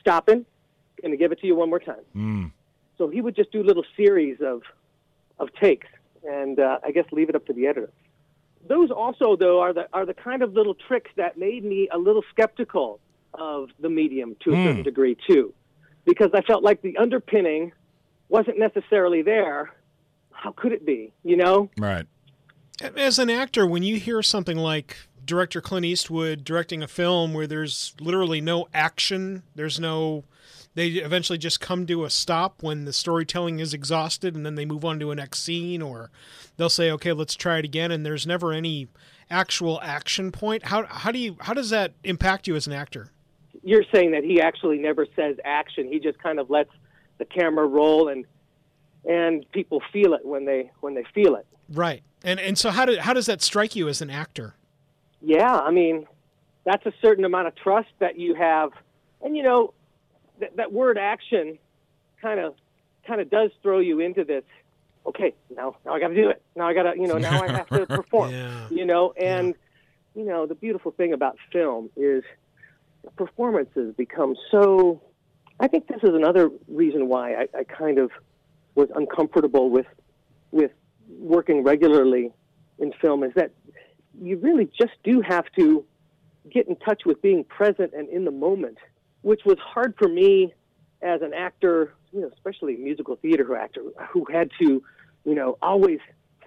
[0.00, 0.44] stopping,
[1.00, 2.04] going to give it to you one more time.
[2.16, 2.52] Mm.
[2.96, 4.62] So he would just do little series of
[5.38, 5.86] of takes,
[6.24, 7.90] and uh, I guess leave it up to the editor.
[8.66, 11.98] Those also, though, are the are the kind of little tricks that made me a
[11.98, 12.98] little skeptical
[13.34, 14.64] of the medium to a Hmm.
[14.64, 15.54] certain degree too,
[16.04, 17.72] because I felt like the underpinning
[18.28, 19.74] wasn't necessarily there.
[20.32, 21.12] How could it be?
[21.24, 21.70] You know?
[21.78, 22.06] Right.
[22.96, 27.46] As an actor, when you hear something like director Clint Eastwood directing a film where
[27.46, 30.24] there's literally no action, there's no.
[30.74, 34.64] They eventually just come to a stop when the storytelling is exhausted, and then they
[34.64, 36.10] move on to a next scene, or
[36.56, 38.86] they'll say, "Okay, let's try it again," and there's never any
[39.28, 40.66] actual action point.
[40.66, 43.10] How how do you how does that impact you as an actor?
[43.64, 45.88] You're saying that he actually never says action.
[45.88, 46.70] He just kind of lets
[47.18, 48.24] the camera roll and
[49.04, 51.46] and people feel it when they when they feel it.
[51.68, 54.54] Right, and and so how do how does that strike you as an actor?
[55.20, 56.06] Yeah, I mean,
[56.64, 58.70] that's a certain amount of trust that you have,
[59.22, 59.74] and you know,
[60.40, 61.58] that, that word action,
[62.22, 62.54] kind of,
[63.06, 64.44] kind of does throw you into this.
[65.06, 66.42] Okay, now, now I got to do it.
[66.54, 68.30] Now I got to, you know, now I have to perform.
[68.30, 68.68] Yeah.
[68.70, 69.54] You know, and
[70.14, 72.22] you know, the beautiful thing about film is
[73.16, 75.00] performances become so.
[75.60, 78.10] I think this is another reason why I, I kind of
[78.74, 79.86] was uncomfortable with
[80.50, 80.70] with
[81.08, 82.32] working regularly
[82.78, 83.50] in film is that
[84.20, 85.84] you really just do have to
[86.50, 88.78] get in touch with being present and in the moment,
[89.22, 90.54] which was hard for me
[91.02, 94.82] as an actor, you know, especially a musical theater actor who had to,
[95.24, 95.98] you know, always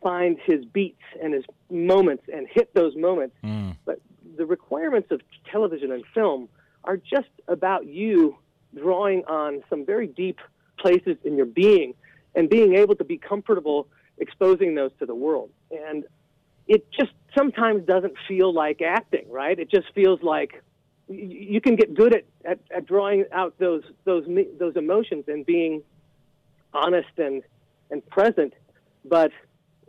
[0.01, 3.35] find his beats and his moments and hit those moments.
[3.43, 3.75] Mm.
[3.85, 4.01] But
[4.37, 6.49] the requirements of television and film
[6.83, 8.37] are just about you
[8.75, 10.39] drawing on some very deep
[10.77, 11.93] places in your being
[12.35, 15.49] and being able to be comfortable exposing those to the world.
[15.71, 16.05] And
[16.67, 19.57] it just sometimes doesn't feel like acting, right?
[19.57, 20.63] It just feels like
[21.09, 24.23] you can get good at, at, at drawing out those those
[24.57, 25.83] those emotions and being
[26.73, 27.43] honest and
[27.89, 28.53] and present,
[29.03, 29.31] but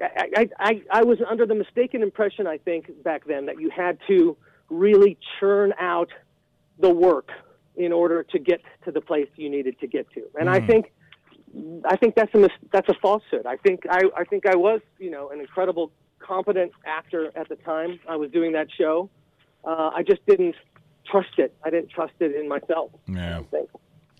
[0.00, 3.98] I, I, I was under the mistaken impression, I think, back then that you had
[4.08, 4.36] to
[4.68, 6.08] really churn out
[6.78, 7.30] the work
[7.76, 10.22] in order to get to the place you needed to get to.
[10.38, 10.52] And mm.
[10.52, 10.66] I hmm.
[10.66, 10.92] think
[11.84, 13.46] I think that's a that's a falsehood.
[13.46, 17.56] I think I, I think I was you know an incredible competent actor at the
[17.56, 19.10] time I was doing that show.
[19.64, 20.54] Uh, I just didn't
[21.10, 21.54] trust it.
[21.64, 22.90] I didn't trust it in myself.
[23.06, 23.42] Yeah.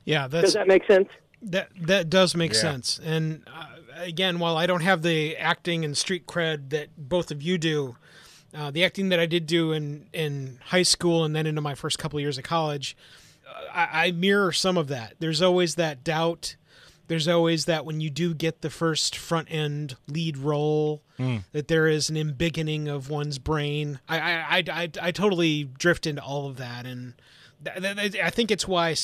[0.04, 0.28] Yeah.
[0.28, 1.08] Does that make sense?
[1.42, 2.60] That that does make yeah.
[2.60, 3.00] sense.
[3.02, 7.42] And uh, again, while I don't have the acting and street cred that both of
[7.42, 7.96] you do,
[8.54, 11.74] uh, the acting that I did do in in high school and then into my
[11.74, 13.21] first couple of years of college, uh,
[13.72, 15.14] I, I mirror some of that.
[15.18, 16.56] There's always that doubt
[17.12, 21.44] there's always that when you do get the first front end lead role, mm.
[21.52, 24.00] that there is an embiggening of one's brain.
[24.08, 27.14] I I, I, I, I totally drift into all of that, and
[27.64, 28.94] th- th- I think it's why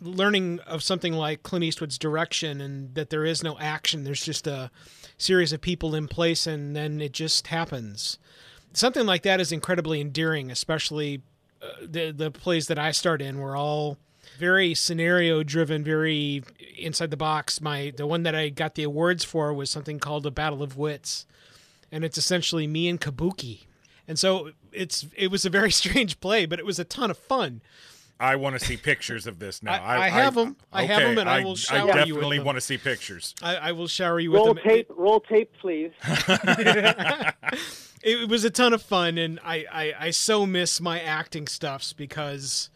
[0.00, 4.48] learning of something like Clint Eastwood's direction and that there is no action, there's just
[4.48, 4.70] a
[5.16, 8.18] series of people in place, and then it just happens.
[8.72, 11.22] Something like that is incredibly endearing, especially
[11.80, 13.98] the the plays that I start in were all
[14.38, 16.42] very scenario driven, very
[16.76, 17.60] inside the box.
[17.60, 20.76] My the one that I got the awards for was something called a Battle of
[20.76, 21.26] Wits,
[21.90, 23.66] and it's essentially me and Kabuki.
[24.08, 27.18] And so it's it was a very strange play, but it was a ton of
[27.18, 27.62] fun.
[28.20, 29.82] I want to see pictures of this now.
[29.82, 30.56] I, I have them.
[30.72, 32.44] I, okay, have them, and I, will shower I you with them.
[32.44, 33.34] want to see pictures.
[33.42, 34.64] I, I will shower you roll with them.
[34.64, 35.90] Roll tape, roll tape, please.
[38.02, 41.92] it was a ton of fun, and I, I, I so miss my acting stuffs
[41.92, 42.70] because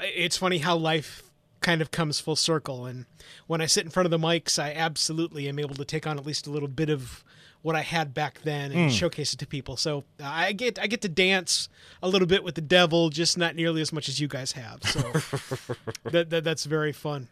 [0.00, 1.22] it's funny how life
[1.60, 2.86] kind of comes full circle.
[2.86, 3.06] And
[3.46, 6.18] when I sit in front of the mics, I absolutely am able to take on
[6.18, 7.24] at least a little bit of
[7.62, 8.92] what I had back then and mm.
[8.92, 9.76] showcase it to people.
[9.76, 11.68] So I get I get to dance
[12.02, 14.82] a little bit with the devil, just not nearly as much as you guys have.
[14.82, 15.00] So
[16.10, 17.28] that, that that's very fun.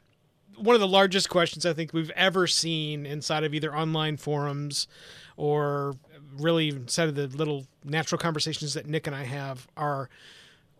[0.57, 4.87] One of the largest questions I think we've ever seen inside of either online forums
[5.41, 5.95] or
[6.37, 10.11] really inside of the little natural conversations that Nick and I have are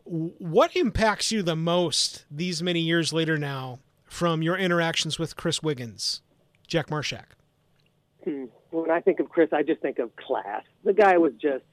[0.05, 5.63] what impacts you the most these many years later now from your interactions with Chris
[5.63, 6.21] Wiggins,
[6.67, 7.25] Jack Marshak?
[8.23, 8.45] Hmm.
[8.71, 10.63] When I think of Chris, I just think of class.
[10.85, 11.65] The guy was just,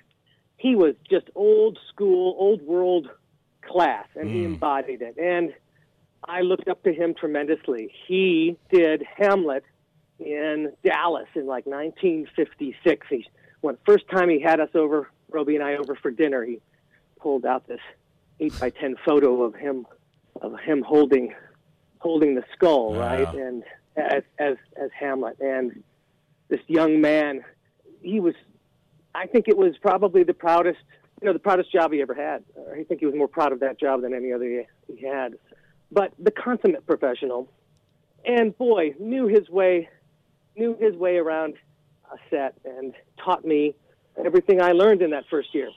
[0.55, 3.09] he was just old school, old world
[3.63, 4.33] class, and mm.
[4.33, 5.17] he embodied it.
[5.17, 5.53] And
[6.23, 7.91] I looked up to him tremendously.
[8.07, 9.65] He did Hamlet
[10.19, 13.07] in Dallas in like 1956.
[13.09, 13.27] He,
[13.61, 16.59] when first time he had us over, Robey and I over for dinner, he
[17.19, 17.79] pulled out this
[18.39, 19.85] eight by ten photo of him
[20.41, 21.33] of him holding
[21.99, 22.99] holding the skull, wow.
[22.99, 23.33] right?
[23.33, 23.63] And
[23.95, 25.83] as as as Hamlet and
[26.49, 27.43] this young man,
[28.01, 28.35] he was.
[29.15, 30.79] I think it was probably the proudest,
[31.21, 32.43] you know, the proudest job he ever had.
[32.71, 34.45] I think he was more proud of that job than any other
[34.87, 35.39] he had.
[35.91, 37.49] But the consummate professional,
[38.25, 39.89] and boy, knew his way,
[40.57, 41.55] knew his way around
[42.11, 42.93] a set, and
[43.23, 43.75] taught me
[44.25, 45.69] everything I learned in that first year.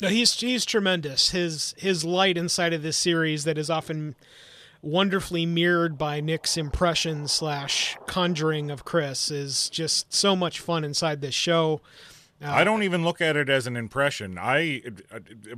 [0.00, 1.30] No, he's he's tremendous.
[1.30, 4.14] His his light inside of this series that is often
[4.82, 11.20] wonderfully mirrored by Nick's impression slash conjuring of Chris is just so much fun inside
[11.20, 11.82] this show.
[12.42, 14.38] Uh, I don't even look at it as an impression.
[14.38, 14.82] I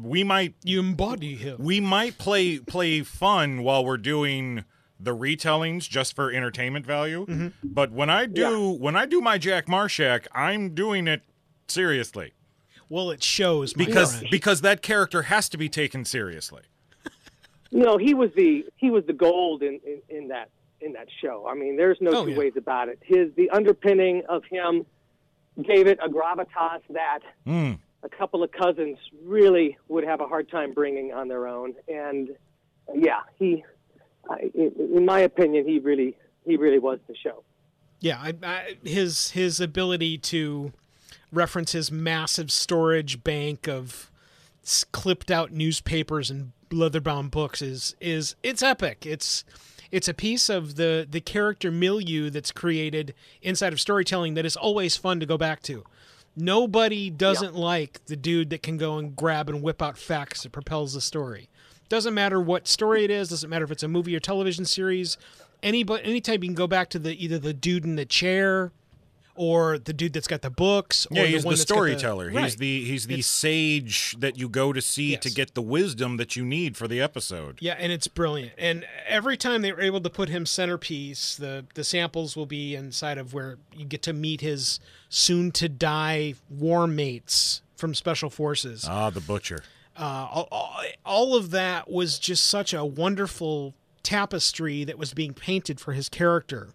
[0.01, 1.57] we might you embody him.
[1.61, 4.64] We might play play fun while we're doing
[5.03, 7.26] the retellings just for entertainment value.
[7.26, 7.48] Mm-hmm.
[7.62, 8.40] But when I do
[8.72, 8.78] yeah.
[8.78, 11.22] when I do my Jack Marshak, I'm doing it
[11.68, 12.32] seriously.
[12.88, 14.28] Well, it shows because friend.
[14.30, 16.62] because that character has to be taken seriously.
[17.72, 20.50] no, he was the he was the gold in, in, in that
[20.80, 21.46] in that show.
[21.48, 22.38] I mean, there's no oh, two yeah.
[22.38, 22.98] ways about it.
[23.03, 24.84] His the underpinning of him
[25.61, 27.78] gave it a gravitas that mm.
[28.03, 31.74] a couple of cousins really would have a hard time bringing on their own.
[31.88, 32.30] And
[32.94, 33.64] yeah, he,
[34.29, 37.43] I, in my opinion, he really he really was the show.
[38.01, 40.73] Yeah, I, I, his his ability to
[41.33, 44.11] reference his massive storage bank of
[44.93, 49.05] clipped out newspapers and leather-bound books is is it's epic.
[49.07, 49.45] It's
[49.91, 54.57] it's a piece of the the character milieu that's created inside of storytelling that is
[54.57, 55.85] always fun to go back to.
[56.35, 60.53] Nobody doesn't like the dude that can go and grab and whip out facts that
[60.53, 61.51] propels the story.
[61.89, 63.28] Doesn't matter what story it is.
[63.28, 65.16] Doesn't matter if it's a movie or television series.
[65.62, 68.72] Any but anytime you can go back to the either the dude in the chair
[69.35, 71.07] or the dude that's got the books.
[71.11, 72.30] Or Yeah, he's one the got storyteller.
[72.30, 72.45] Right.
[72.45, 76.16] He's the he's the It's- sage that you go to see to get the wisdom
[76.18, 77.57] that you need for the episode.
[77.61, 78.53] Yeah, and it's brilliant.
[78.59, 82.74] And every time they were able to put him centerpiece, the the samples will be
[82.74, 88.28] inside of where you get to meet his soon to die war mates from special
[88.30, 88.85] forces.
[88.89, 89.62] Ah, the butcher.
[89.99, 95.32] Uh, all, all- all of that was just such a wonderful tapestry that was being
[95.34, 96.70] painted for his character.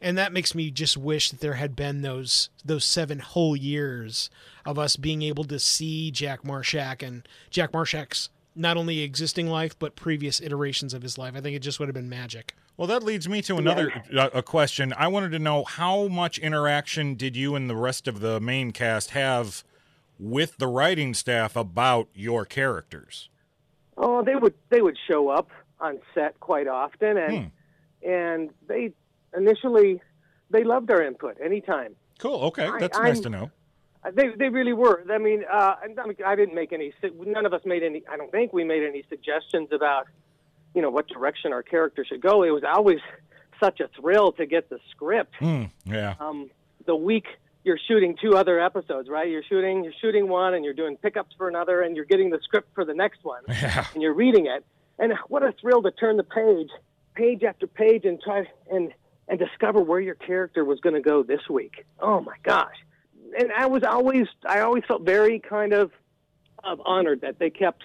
[0.00, 4.30] And that makes me just wish that there had been those those seven whole years
[4.64, 9.78] of us being able to see Jack Marshak and Jack Marshak's not only existing life
[9.78, 11.34] but previous iterations of his life.
[11.36, 12.54] I think it just would have been magic.
[12.76, 14.94] Well, that leads me to another uh, a question.
[14.96, 18.70] I wanted to know how much interaction did you and the rest of the main
[18.72, 19.64] cast have
[20.20, 23.28] with the writing staff about your characters?
[23.96, 25.50] Oh, they would they would show up
[25.80, 27.50] on set quite often, and
[28.06, 28.92] and they
[29.36, 30.00] initially
[30.50, 31.96] they loved our input anytime.
[32.18, 32.40] Cool.
[32.44, 33.50] Okay, I- that's I'm- nice to know.
[34.14, 35.04] They they really were.
[35.10, 35.86] I mean, uh, I
[36.24, 36.94] I I didn't make any.
[37.02, 38.02] None of us made any.
[38.10, 40.06] I don't think we made any suggestions about,
[40.74, 42.42] you know, what direction our character should go.
[42.42, 43.00] It was always
[43.62, 45.34] such a thrill to get the script.
[45.38, 45.64] Hmm.
[45.84, 46.14] Yeah.
[46.18, 46.50] Um,
[46.86, 47.26] the week
[47.64, 49.28] you're shooting two other episodes, right?
[49.28, 52.38] You're shooting you're shooting one, and you're doing pickups for another, and you're getting the
[52.42, 53.86] script for the next one, Yeah.
[53.94, 54.64] and you're reading it.
[54.98, 56.68] And what a thrill to turn the page,
[57.14, 58.92] page after page, and try and
[59.28, 61.84] and discover where your character was going to go this week.
[62.00, 62.74] Oh my gosh!
[63.38, 65.90] And I was always I always felt very kind of
[66.64, 67.82] of honored that they kept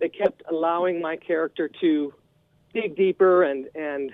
[0.00, 2.12] they kept allowing my character to
[2.72, 4.12] dig deeper and and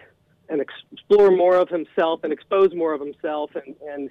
[0.49, 4.11] and explore more of himself and expose more of himself and and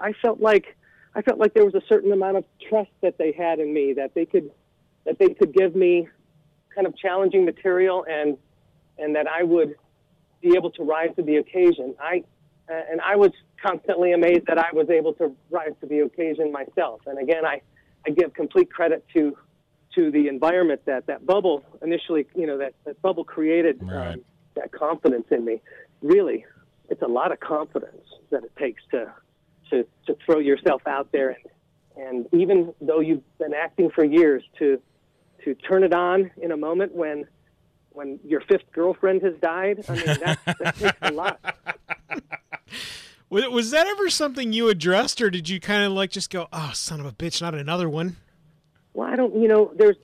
[0.00, 0.76] I felt like
[1.14, 3.94] I felt like there was a certain amount of trust that they had in me
[3.94, 4.50] that they could
[5.04, 6.08] that they could give me
[6.74, 8.36] kind of challenging material and
[8.98, 9.74] and that I would
[10.42, 11.94] be able to rise to the occasion.
[12.00, 12.24] I
[12.70, 13.30] uh, and I was
[13.64, 17.00] constantly amazed that I was able to rise to the occasion myself.
[17.06, 17.62] And again, I
[18.06, 19.36] I give complete credit to
[19.94, 24.14] to the environment that that bubble initially, you know, that that bubble created Right.
[24.14, 24.24] um,
[24.54, 25.62] that confidence in me.
[26.02, 26.44] Really,
[26.90, 29.12] it's a lot of confidence that it takes to
[29.70, 31.50] to to throw yourself out there and
[31.96, 34.80] and even though you've been acting for years to
[35.44, 37.26] to turn it on in a moment when
[37.96, 39.84] when your fifth girlfriend has died.
[39.88, 41.40] I mean, that, that takes a lot.
[43.30, 46.70] Was, that ever something you addressed, or did you kind of like just go, "Oh,
[46.74, 48.16] son of a bitch, not another one"?
[48.94, 49.34] Well, I don't.
[49.34, 49.96] You know, there's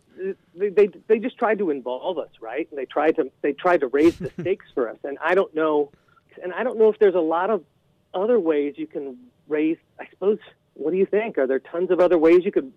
[0.55, 2.67] they they, they just tried to involve us, right?
[2.71, 5.55] And they tried to they tried to raise the stakes for us, and I don't
[5.55, 5.93] know,
[6.43, 7.63] and I don't know if there's a lot of
[8.15, 9.17] other ways you can
[9.49, 9.79] raise.
[10.01, 10.39] I suppose.
[10.75, 11.37] What do you think?
[11.37, 12.73] Are there tons of other ways you could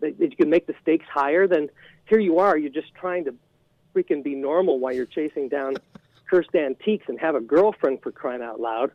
[0.00, 1.46] that that you can make the stakes higher?
[1.46, 1.70] Than
[2.06, 2.56] here you are.
[2.58, 3.34] You're just trying to
[3.94, 5.74] freaking be normal while you're chasing down
[6.30, 8.92] cursed antiques and have a girlfriend for crying out loud.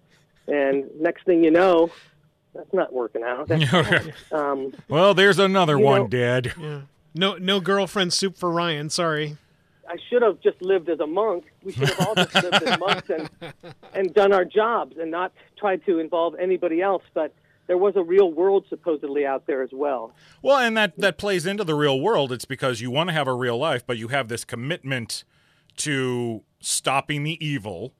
[0.47, 1.89] And next thing you know,
[2.53, 3.49] that's not working out.
[4.31, 6.53] Um, well, there's another one, know- Dad.
[6.59, 6.81] Yeah.
[7.13, 8.89] No, no girlfriend soup for Ryan.
[8.89, 9.37] Sorry.
[9.87, 11.45] I should have just lived as a monk.
[11.63, 13.29] We should have all just lived as monks and
[13.93, 17.03] and done our jobs and not tried to involve anybody else.
[17.13, 17.33] But
[17.67, 20.13] there was a real world supposedly out there as well.
[20.41, 22.31] Well, and that that plays into the real world.
[22.31, 25.23] It's because you want to have a real life, but you have this commitment
[25.77, 27.93] to stopping the evil.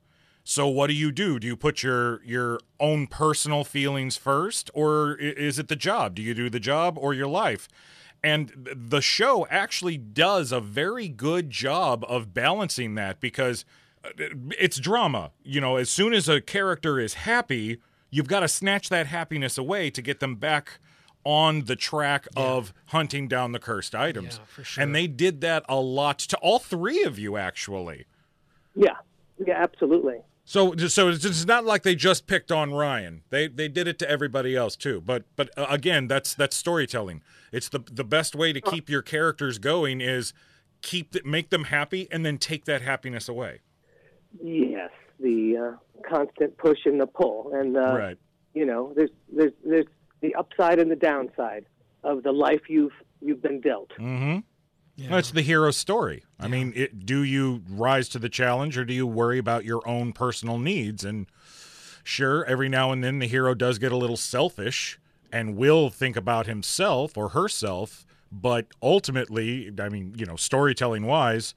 [0.44, 1.38] So what do you do?
[1.40, 6.14] Do you put your your own personal feelings first or is it the job?
[6.14, 7.68] Do you do the job or your life?
[8.26, 13.64] And the show actually does a very good job of balancing that because
[14.04, 14.08] uh,
[14.58, 15.30] it's drama.
[15.44, 17.78] You know, as soon as a character is happy,
[18.10, 20.80] you've got to snatch that happiness away to get them back
[21.22, 24.40] on the track of hunting down the cursed items.
[24.40, 24.82] Yeah, for sure.
[24.82, 28.06] And they did that a lot to all three of you actually.
[28.74, 28.96] Yeah,
[29.46, 30.16] yeah, absolutely.
[30.48, 33.22] So, so it's not like they just picked on Ryan.
[33.30, 35.02] They they did it to everybody else too.
[35.04, 37.22] But but uh, again, that's that's storytelling.
[37.50, 40.32] It's the the best way to keep your characters going is
[40.82, 43.60] keep make them happy and then take that happiness away.
[44.40, 48.18] Yes, the uh, constant push and the pull, and uh, right.
[48.54, 49.86] you know, there's there's there's
[50.20, 51.66] the upside and the downside
[52.04, 53.90] of the life you've you've been dealt.
[53.98, 54.38] Mm-hmm.
[54.96, 55.10] Yeah.
[55.10, 56.24] That's the hero's story.
[56.40, 59.86] I mean, it, do you rise to the challenge or do you worry about your
[59.86, 61.04] own personal needs?
[61.04, 61.26] And
[62.02, 64.98] sure, every now and then the hero does get a little selfish
[65.30, 68.06] and will think about himself or herself.
[68.32, 71.54] But ultimately, I mean, you know, storytelling wise,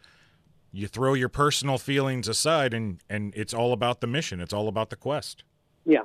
[0.74, 4.68] you throw your personal feelings aside and, and it's all about the mission, it's all
[4.68, 5.46] about the quest.
[5.86, 6.04] Yeah,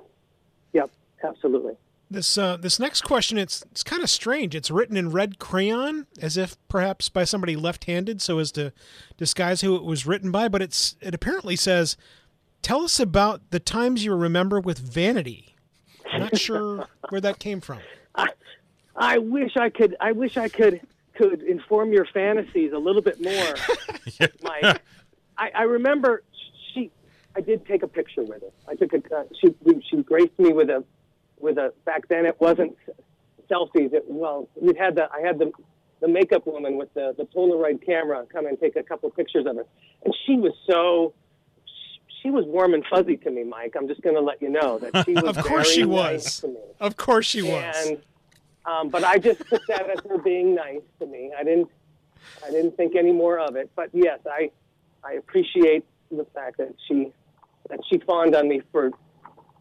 [0.72, 0.90] yep,
[1.22, 1.74] absolutely.
[2.10, 4.54] This uh, this next question it's it's kind of strange.
[4.54, 8.72] It's written in red crayon, as if perhaps by somebody left-handed, so as to
[9.16, 10.48] disguise who it was written by.
[10.48, 11.96] But it's it apparently says,
[12.62, 15.54] "Tell us about the times you remember with vanity."
[16.12, 17.80] I'm Not sure where that came from.
[18.14, 18.28] I,
[18.94, 19.96] I wish I could.
[20.00, 20.80] I wish I could
[21.14, 23.54] could inform your fantasies a little bit more,
[24.42, 24.82] Mike.
[25.38, 26.22] I, I remember
[26.72, 26.90] she.
[27.34, 28.50] I did take a picture with her.
[28.68, 28.98] I took a.
[28.98, 29.54] Uh, she
[29.90, 30.84] she graced me with a
[31.44, 31.72] with a.
[31.84, 32.76] Back then it wasn't
[33.50, 33.92] selfies.
[33.92, 35.08] It, well, we had the.
[35.12, 35.52] I had the
[36.00, 39.58] the makeup woman with the the Polaroid camera come and take a couple pictures of
[39.58, 39.66] us,
[40.04, 41.14] and she was so.
[42.22, 43.74] She was warm and fuzzy to me, Mike.
[43.76, 45.36] I'm just going to let you know that she was.
[45.36, 46.40] Of course very she nice was.
[46.40, 46.60] to me.
[46.80, 47.86] Of course she was.
[47.86, 48.02] And
[48.66, 51.32] um, but I just took that as her being nice to me.
[51.38, 51.68] I didn't
[52.44, 53.70] I didn't think any more of it.
[53.76, 54.50] But yes, I
[55.04, 57.12] I appreciate the fact that she
[57.68, 58.90] that she fawned on me for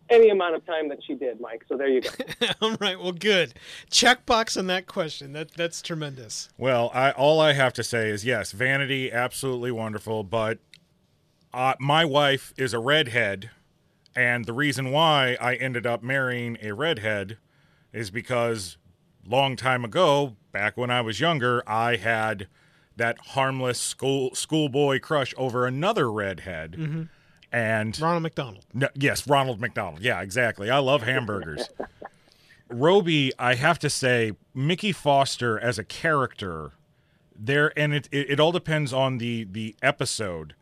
[0.10, 1.64] any amount of time that she did, Mike.
[1.68, 2.10] So there you go.
[2.62, 3.00] All right.
[3.00, 3.54] Well, good.
[3.90, 5.34] Checkbox on that question.
[5.34, 6.50] That that's tremendous.
[6.58, 10.60] Well, I all I have to say is yes, Vanity, absolutely wonderful, but
[11.54, 13.52] uh, my wife is a redhead,
[14.16, 17.38] and the reason why I ended up marrying a redhead
[17.92, 18.78] is because
[19.26, 22.48] long time ago, back when I was younger, I had
[22.96, 27.10] that harmless school schoolboy crush over another redhead,
[27.54, 28.66] and Ronald McDonald.
[28.74, 30.02] no, yes, Ronald McDonald.
[30.02, 30.70] Yeah, exactly.
[30.70, 31.70] I love hamburgers.
[32.70, 36.72] Robey, I have to say, Micki Foster as a character,
[37.38, 40.56] there, and it, it, it all depends on the the episode.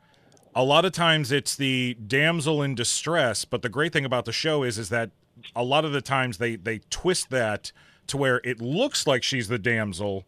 [0.53, 4.33] A lot of times it's the damsel in distress, but the great thing about the
[4.33, 5.11] show is is that
[5.55, 7.71] a lot of the times they they twist that
[8.07, 10.25] to where it looks like she's the damsel,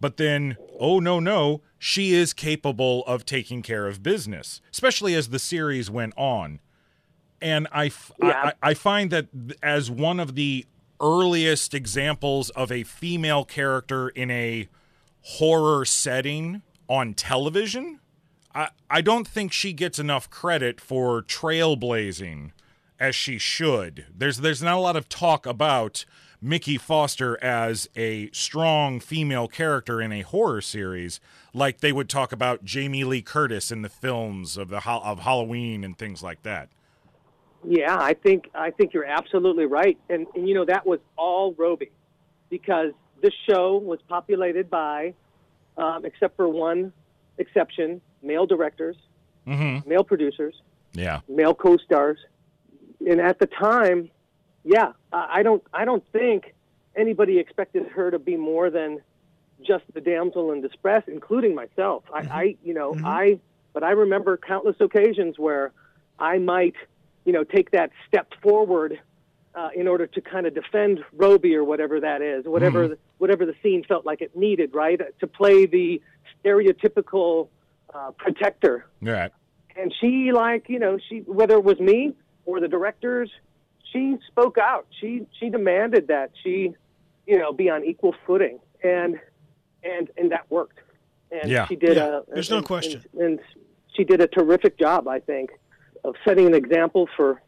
[0.00, 5.28] but then oh no no she is capable of taking care of business especially as
[5.28, 6.60] the series went on
[7.42, 8.52] and I, f- Yeah.
[8.62, 9.26] I, I find that
[9.62, 10.66] as one of the
[11.00, 14.68] earliest examples of a female character in a
[15.22, 17.98] horror setting on television
[18.54, 22.50] I, I don't think she gets enough credit for trailblazing
[22.98, 24.06] as she should.
[24.14, 26.04] There's there's not a lot of talk about
[26.42, 31.20] Micki Foster as a strong female character in a horror series
[31.52, 35.84] like they would talk about Jamie Lee Curtis in the films of the of Halloween
[35.84, 36.70] and things like that.
[37.62, 41.52] Yeah, I think I think you're absolutely right, and, and you know that was all
[41.58, 41.90] Robey,
[42.48, 45.12] because this show was populated by,
[45.76, 46.90] um, except for one
[47.38, 48.96] exception, male directors,
[49.46, 49.88] Mm-hmm.
[49.88, 50.54] male producers,
[50.92, 51.20] Yeah.
[51.28, 52.18] male co-stars,
[53.06, 54.10] and at the time,
[54.64, 56.54] yeah, I don't I don't think
[56.96, 59.00] anybody expected her to be more than
[59.66, 62.04] just the damsel in distress, including myself.
[62.12, 63.38] I, I you know I
[63.72, 65.72] but I remember countless occasions where
[66.18, 66.74] I might
[67.24, 69.00] you know take that step forward
[69.54, 73.44] uh, in order to kind of defend Robey or whatever that is, whatever the, whatever
[73.46, 75.00] the scene felt like it needed, right?
[75.20, 76.00] To play the
[76.44, 77.48] stereotypical
[77.92, 79.32] uh, protector Right.
[79.76, 83.30] and she like you know she whether it was me or the directors
[83.92, 86.72] she spoke out she she demanded that she
[87.26, 89.18] you know be on equal footing and
[89.82, 90.78] and and that worked
[91.30, 91.66] and Yeah.
[91.66, 93.02] she did Yeah, a there's no question.
[93.14, 93.40] and, and
[93.96, 95.50] she did a terrific job i think
[96.04, 97.40] of setting an example for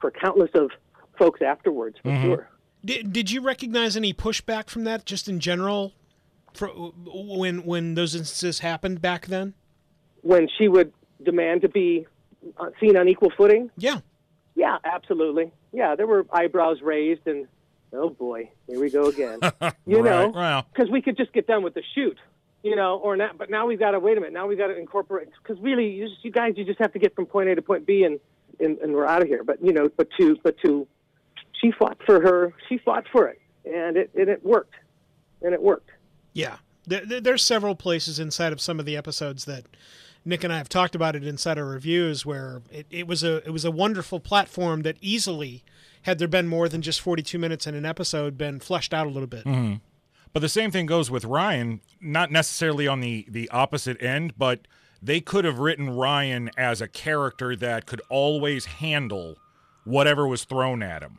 [0.00, 0.70] for countless of
[1.18, 2.24] folks afterwards for Mm-hmm.
[2.24, 2.48] sure
[2.84, 5.92] Did, did you recognize any pushback from that, just in general,
[6.52, 9.54] for, when when those instances happened back then?
[10.22, 10.92] when she would
[11.24, 12.06] demand to be
[12.58, 14.00] uh, seen on equal footing Yeah.
[14.56, 15.52] Yeah, absolutely.
[15.72, 17.46] Yeah, there were eyebrows raised, and
[17.92, 19.40] oh boy, here we go again.
[19.86, 20.34] You know, Right.
[20.34, 20.66] Well.
[20.72, 22.16] because we could just get done with the shoot,
[22.62, 23.36] you know, or not.
[23.38, 24.32] But now we've got to wait a minute.
[24.32, 26.98] Now we've got to incorporate because really, you, just, you guys, you just have to
[26.98, 28.20] get from point A to point B, and
[28.60, 29.42] and, and we're out of here.
[29.44, 30.86] But you know, but to but to,
[31.60, 32.52] she fought for her.
[32.68, 34.74] She fought for it, and it and it worked,
[35.42, 35.90] and it worked.
[36.34, 36.56] Yeah.
[36.86, 39.64] There, there- there's several places inside of some of the episodes that
[40.24, 43.36] Nick and I have talked about it inside our reviews where it, it was a
[43.46, 45.64] it was a wonderful platform that easily
[46.02, 49.10] had there been more than just 42 minutes in an episode been fleshed out a
[49.10, 49.44] little bit.
[49.44, 49.76] Mm-hmm.
[50.32, 54.66] But the same thing goes with Ryan, not necessarily on the the opposite end, but
[55.02, 59.36] they could have written Ryan as a character that could always handle
[59.84, 61.18] whatever was thrown at him.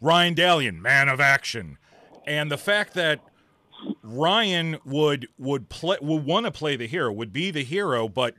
[0.00, 1.76] Ryan Dallion, man of action.
[2.26, 3.20] And the fact that
[4.02, 8.34] Ryan would would play would want to play the hero, would be the hero, but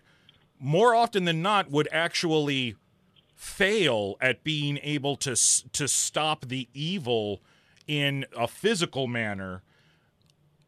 [0.59, 2.75] more often than not would actually
[3.35, 5.35] fail at being able to
[5.71, 7.41] to stop the evil
[7.87, 9.63] in a physical manner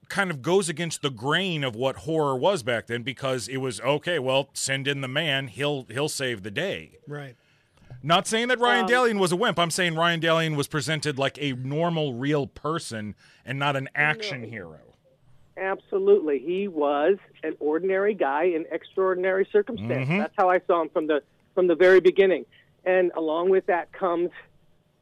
[0.07, 3.79] kind of goes against the grain of what horror was back then because it was
[3.81, 7.35] okay well send in the man he'll he'll save the day Right.
[8.03, 11.19] Not saying that Ryan Um, Dallion was a wimp I'm saying Ryan Dallion was presented
[11.19, 13.15] like a normal real person
[13.45, 14.79] and not an action hero
[15.57, 20.07] Absolutely, he was an ordinary guy in extraordinary circumstances.
[20.09, 20.17] Mhm.
[20.19, 21.21] That's how I saw him from the
[21.53, 22.45] from the very beginning.
[22.85, 24.31] And along with that comes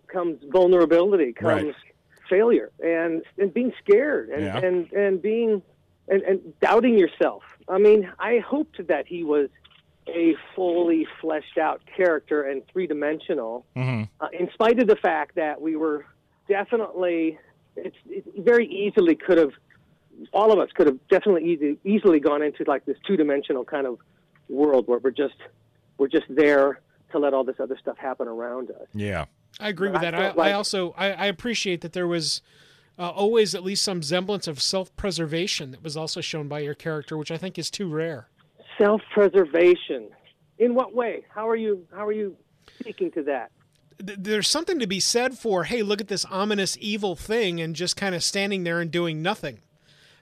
[0.07, 1.61] comes vulnerability, Right.
[1.61, 1.76] comes
[2.30, 4.57] failure, and and being scared, and Yeah.
[4.57, 5.61] and and being
[6.09, 7.43] and, and doubting yourself.
[7.69, 9.49] I mean, I hoped that he was
[10.10, 15.36] a fully fleshed out character and three dimensional, hmm uh, in spite of the fact
[15.36, 16.06] that we were
[16.48, 17.38] definitely,
[17.76, 19.52] it's, it very easily could have,
[20.34, 23.88] all of us could have definitely easy, easily gone into like this two dimensional kind
[23.88, 23.98] of
[24.49, 25.36] world where we're just,
[25.98, 26.81] we're just there
[27.11, 28.88] to let all this other stuff happen around us.
[28.94, 29.26] Yeah.
[29.60, 30.15] I agree But with I that.
[30.15, 32.41] I, like- I also I, I appreciate that there was
[32.98, 37.18] uh, always at least some semblance of self-preservation that was also shown by your character,
[37.18, 38.27] which I think is too rare.
[38.80, 40.10] Self-preservation.
[40.57, 41.26] In what way?
[41.30, 42.35] How are you, how are you
[42.80, 43.51] speaking to that?
[43.97, 47.97] There's something to be said for, hey, look at this ominous evil thing, and just
[47.97, 49.60] kind of standing there and doing nothing,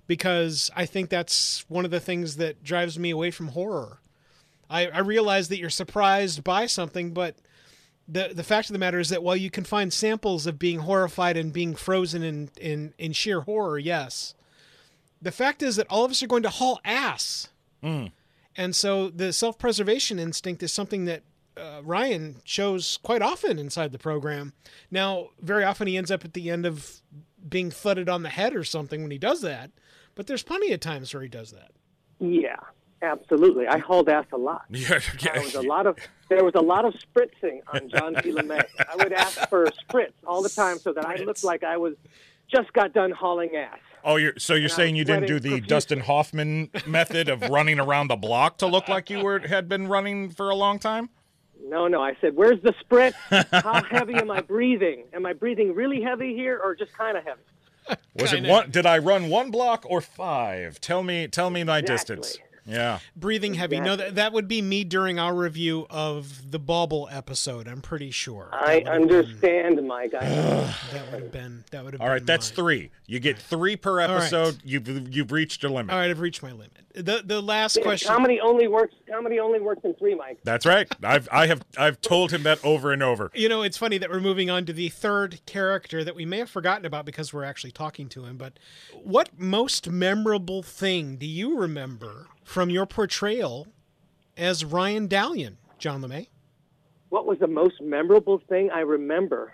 [0.07, 3.99] because I think that's one of the things that drives me away from horror.
[4.69, 7.35] I, I realize that you're surprised by something, but
[8.07, 10.79] the the fact of the matter is that while you can find samples of being
[10.79, 14.33] horrified and being frozen in, in, in sheer horror, yes,
[15.21, 17.49] the fact is that all of us are going to haul ass.
[17.83, 18.11] Mm.
[18.57, 21.21] And so the self preservation instinct is something that
[21.55, 24.53] uh, Ryan shows quite often inside the program.
[24.91, 27.01] Now, very often he ends up at the end of
[27.47, 29.71] being thudded on the head or something when he does that,
[30.15, 31.71] but there's plenty of times where he does that.
[32.19, 32.57] Yeah,
[33.01, 33.67] absolutely.
[33.67, 34.65] I hauled ass a lot.
[34.69, 34.99] Yeah.
[35.21, 35.97] There was a lot of
[36.29, 38.31] there was a lot of spritzing on John D.
[38.31, 38.65] LeMay.
[38.91, 41.77] I would ask for a spritz all the time so that I looked like I
[41.77, 41.93] was
[42.53, 43.79] just got done hauling ass.
[44.03, 45.67] Oh, you're so you're And saying you didn't do the profusely.
[45.67, 49.87] Dustin Hoffman method of running around the block to look like you were had been
[49.87, 51.09] running for a long time?
[51.63, 52.01] No, no.
[52.01, 53.15] I said, "Where's the sprint?
[53.51, 55.03] How heavy am I breathing?
[55.13, 57.41] Am I breathing really heavy here, or just kind of heavy?"
[58.15, 58.47] Was Kinda.
[58.47, 58.71] it one?
[58.71, 60.79] Did I run one block or five?
[60.81, 62.15] Tell me, tell me my Exactly.
[62.17, 62.37] distance.
[62.67, 62.99] Yeah.
[63.15, 63.79] Breathing heavy.
[63.79, 67.67] No, that, that would be me during our review of the Bauble episode.
[67.67, 68.49] I'm pretty sure.
[68.51, 70.13] That I would have been- understand, Mike.
[70.13, 70.19] I,
[70.91, 71.63] That would have been.
[71.71, 72.01] That would have.
[72.01, 72.55] All been right, that's mine.
[72.55, 72.91] three.
[73.05, 74.09] You get three per right.
[74.09, 74.57] episode.
[74.65, 75.93] You've you've reached your limit.
[75.93, 76.71] All right, I've reached my limit.
[76.93, 78.07] The the last Yeah, question.
[78.07, 78.95] comedy only works.
[79.09, 80.39] Comedy only works in three, Mike.
[80.43, 80.87] That's right.
[81.03, 83.31] I've I have I've told him that over and over.
[83.33, 86.39] You know, it's funny that we're moving on to the third character that we may
[86.39, 88.37] have forgotten about because we're actually talking to him.
[88.37, 88.53] But
[89.03, 93.67] what most memorable thing do you remember from your portrayal
[94.37, 96.27] as Ryan Dallion, John LeMay?
[97.09, 99.53] What was the most memorable thing I remember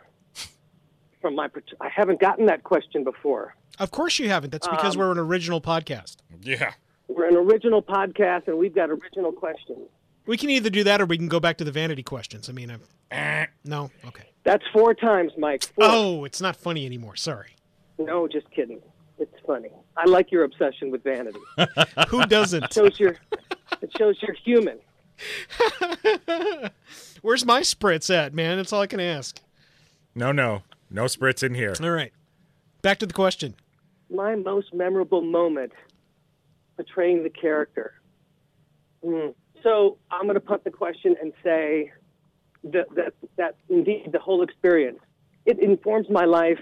[1.19, 1.49] from my?
[1.81, 3.55] I haven't gotten that question before.
[3.79, 4.51] Of course you haven't.
[4.51, 6.17] That's because Um, we're an original podcast.
[6.41, 6.73] Yeah.
[7.07, 9.89] We're an original podcast, and we've got original questions.
[10.27, 12.47] We can either do that or we can go back to the vanity questions.
[12.47, 14.25] I mean, I'm, no, okay.
[14.43, 15.63] That's four times, Mike.
[15.63, 15.85] Four.
[15.85, 17.15] Oh, it's not funny anymore.
[17.15, 17.55] Sorry.
[17.97, 18.81] No, just kidding.
[19.19, 19.69] It's funny.
[19.95, 21.39] I like your obsession with vanity.
[22.09, 22.63] Who doesn't?
[22.63, 23.17] It shows you're,
[23.81, 24.79] it shows you're human.
[27.21, 28.57] Where's my spritz at, man?
[28.57, 29.39] That's all I can ask.
[30.15, 31.73] No, no, no spritz in here.
[31.81, 32.11] All right.
[32.81, 33.55] Back to the question.
[34.09, 35.71] My most memorable moment
[36.75, 37.93] portraying the character.
[39.03, 39.29] Hmm.
[39.61, 41.93] So I'm going to put the question and say
[42.65, 44.99] that, that that indeed the whole experience
[45.45, 46.59] it informs my life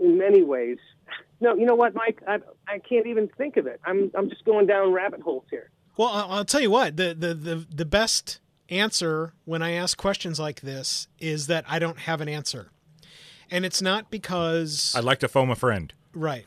[0.00, 0.78] in many ways.
[1.40, 2.22] No, you know what, Mike?
[2.26, 3.80] I I can't even think of it.
[3.84, 5.70] I'm I'm just going down rabbit holes here.
[5.96, 6.96] Well, I'll I'll tell you what.
[6.96, 8.40] The, the the the best
[8.70, 12.70] answer when I ask questions like this is that I don't have an answer,
[13.50, 15.92] and it's not because I'd like to phone a friend.
[16.14, 16.46] right.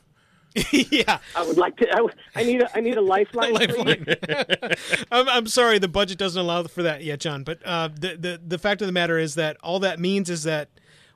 [0.72, 1.88] yeah, I would like to.
[1.94, 3.52] I, would- I need a I need a lifeline.
[3.52, 4.06] lifeline.
[5.12, 7.44] I'm, I'm sorry, the budget doesn't allow for that yet, John.
[7.44, 10.42] But uh, the the the fact of the matter is that all that means is
[10.44, 10.68] that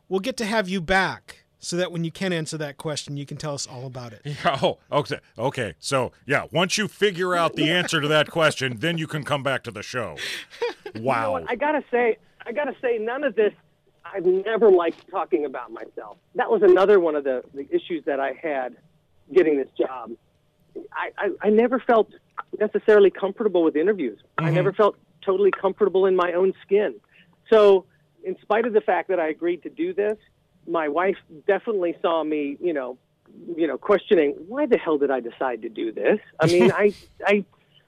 [0.08, 3.24] we'll get to have you back, so that when you can answer that question, you
[3.24, 4.20] can tell us all about it.
[4.44, 5.20] Oh, okay.
[5.38, 5.74] Okay.
[5.78, 9.42] So, yeah, once you figure out the answer to that question, then you can come
[9.42, 10.16] back to the show.
[10.94, 11.32] You know Wow.
[11.32, 11.44] what?
[11.48, 13.54] I gotta say, I gotta say, none of this.
[14.04, 16.18] I've never liked talking about myself.
[16.34, 18.76] That was another one of the, the issues that I had
[19.32, 20.10] getting this job.
[20.92, 22.10] I, I, I never felt
[22.60, 24.18] necessarily comfortable with interviews.
[24.36, 24.54] I mm-hmm.
[24.54, 26.96] never felt totally comfortable in my own skin.
[27.50, 27.86] So,
[28.22, 30.18] in spite of the fact that I agreed to do this,
[30.66, 31.16] my wife
[31.46, 32.98] definitely saw me, you know,
[33.56, 36.18] you know, questioning why the hell did I decide to do this?
[36.40, 36.94] I mean, I,
[37.26, 37.44] I,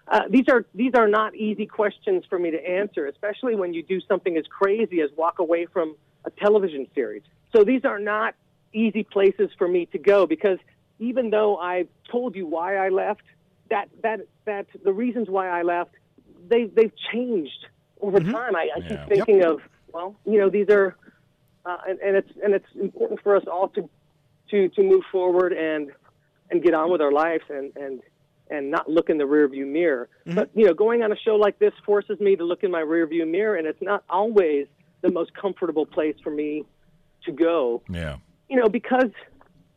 [0.06, 3.82] uh, these are these are not easy questions for me to answer, especially when you
[3.82, 7.22] do something as crazy as walk away from a television series.
[7.54, 8.34] So these are not
[8.72, 10.58] easy places for me to go because
[10.98, 13.22] even though I've told you why I left,
[13.70, 15.92] that that that the reasons why I left,
[16.48, 17.66] they they've changed
[18.00, 18.54] over time.
[18.56, 18.88] I, I Yeah.
[18.88, 19.60] keep thinking of
[19.94, 20.96] well, you know, these are,
[21.66, 23.88] uh, and, and it's and it's important for us all to
[24.50, 25.90] to to move forward and
[26.50, 28.00] and get on with our lives and and
[28.50, 30.08] and not look in the rearview mirror.
[30.26, 32.82] But you know, going on a show like this forces me to look in my
[32.82, 34.66] rearview mirror, and it's not always
[35.00, 36.64] the most comfortable place for me
[37.24, 37.82] to go.
[37.88, 38.18] Yeah.
[38.48, 39.10] You know, because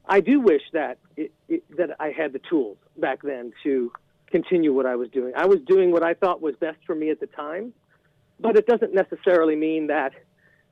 [0.08, 3.92] I do wish that it, it, that I had the tools back then to
[4.30, 5.34] continue what I was doing.
[5.36, 7.74] I was doing what I thought was best for me at the time,
[8.40, 10.14] but it doesn't necessarily mean that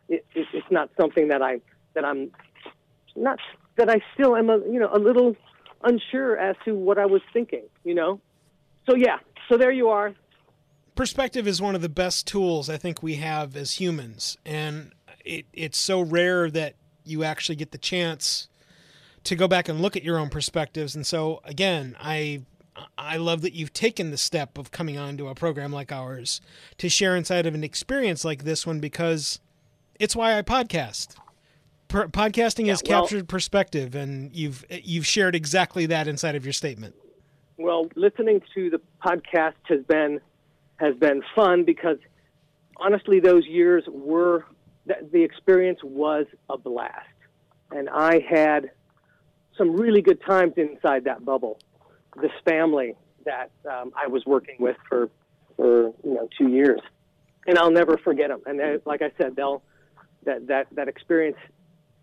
[0.10, 1.62] it, it, it's not something that I
[1.94, 2.32] that I'm
[3.16, 3.40] not
[3.78, 5.36] that I still am a you know a little
[5.84, 7.64] unsure as to what I was thinking.
[7.84, 8.22] You know,
[8.88, 9.20] so yeah.
[9.50, 10.14] So there you are.
[10.96, 14.94] Perspective is one of the best tools I think we have as humans, and
[15.26, 18.48] it, it's so rare that you actually get the chance
[19.26, 20.96] to go back and look at your own perspectives.
[20.96, 22.44] And so, again, I
[22.98, 26.42] I love that you've taken the step of coming onto a program like ours
[26.78, 29.40] to share inside of an experience like this one because
[30.00, 31.16] it's why I podcast.
[31.88, 36.54] Per- podcasting has well- captured perspective, and you've you've shared exactly that inside of your
[36.54, 36.96] statement.
[37.58, 40.20] Well, listening to the podcast has been
[40.78, 41.98] has been fun because
[42.78, 44.46] honestly, those years were
[44.88, 47.08] th- the experience was a blast,
[47.72, 48.72] and I had
[49.58, 51.60] some really good times inside that bubble.
[52.22, 52.96] This family
[53.26, 55.10] that um, I was working with for
[55.56, 56.82] for you know two years,
[57.48, 58.42] and I'll never forget them.
[58.46, 59.62] And they, like I said, they'll
[60.26, 61.38] that that that experience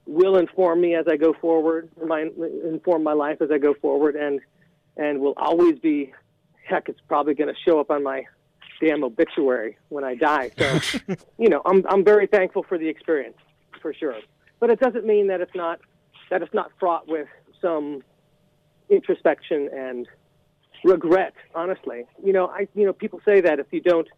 [0.06, 2.28] will inform me as I go forward, my,
[2.64, 4.40] inform my life as I go forward, and
[4.96, 6.12] and will always be.
[6.64, 8.22] Heck, it's probably going to show up on my
[8.80, 10.50] damn obituary when I die.
[10.56, 10.80] So,
[11.38, 13.36] you know, I'm I'm very thankful for the experience,
[13.80, 14.16] for sure.
[14.60, 15.80] But it doesn't mean that it's not
[16.30, 17.28] that it's not fraught with
[17.60, 18.02] some
[18.88, 20.08] introspection and
[20.84, 21.34] regret.
[21.54, 24.08] Honestly, you know, I you know people say that if you don't,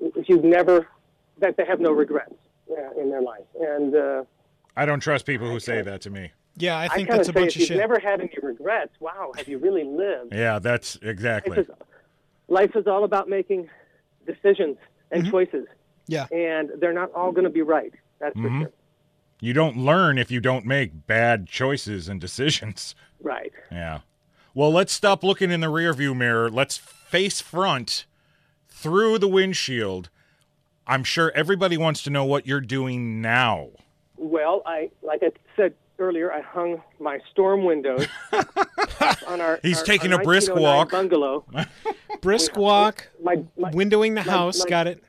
[0.00, 0.86] if you've never,
[1.38, 2.34] that they have no regrets
[2.70, 4.24] uh, in their life, and uh,
[4.76, 6.32] I don't trust people who say that to me.
[6.56, 7.76] Yeah, I I think kind that's a say bunch if of you've shit.
[7.78, 10.34] never had any regrets, wow, have you really lived?
[10.34, 11.58] Yeah, that's Life exactly.
[11.58, 11.66] is,
[12.48, 13.68] life is all about making
[14.26, 14.76] decisions
[15.10, 15.66] and choices,
[16.06, 17.92] yeah, and they're not all going to be right.
[18.18, 18.58] That's Mm-hmm.
[18.60, 18.72] for sure.
[19.40, 22.94] You don't learn if you don't make bad choices and decisions.
[23.20, 23.52] Right.
[23.72, 24.00] Yeah.
[24.54, 26.48] Well, let's stop looking in the rearview mirror.
[26.50, 28.04] Let's face front
[28.68, 30.10] through the windshield.
[30.86, 33.70] I'm sure everybody wants to know what you're doing now.
[34.22, 38.06] Well, I like I said earlier, I hung my storm windows
[39.26, 39.58] on our.
[39.62, 40.90] He's our- taking our a brisk walk.
[40.92, 41.44] Bungalow.
[42.20, 44.60] brisk walk, My, my windowing the house.
[44.60, 45.02] my- got it.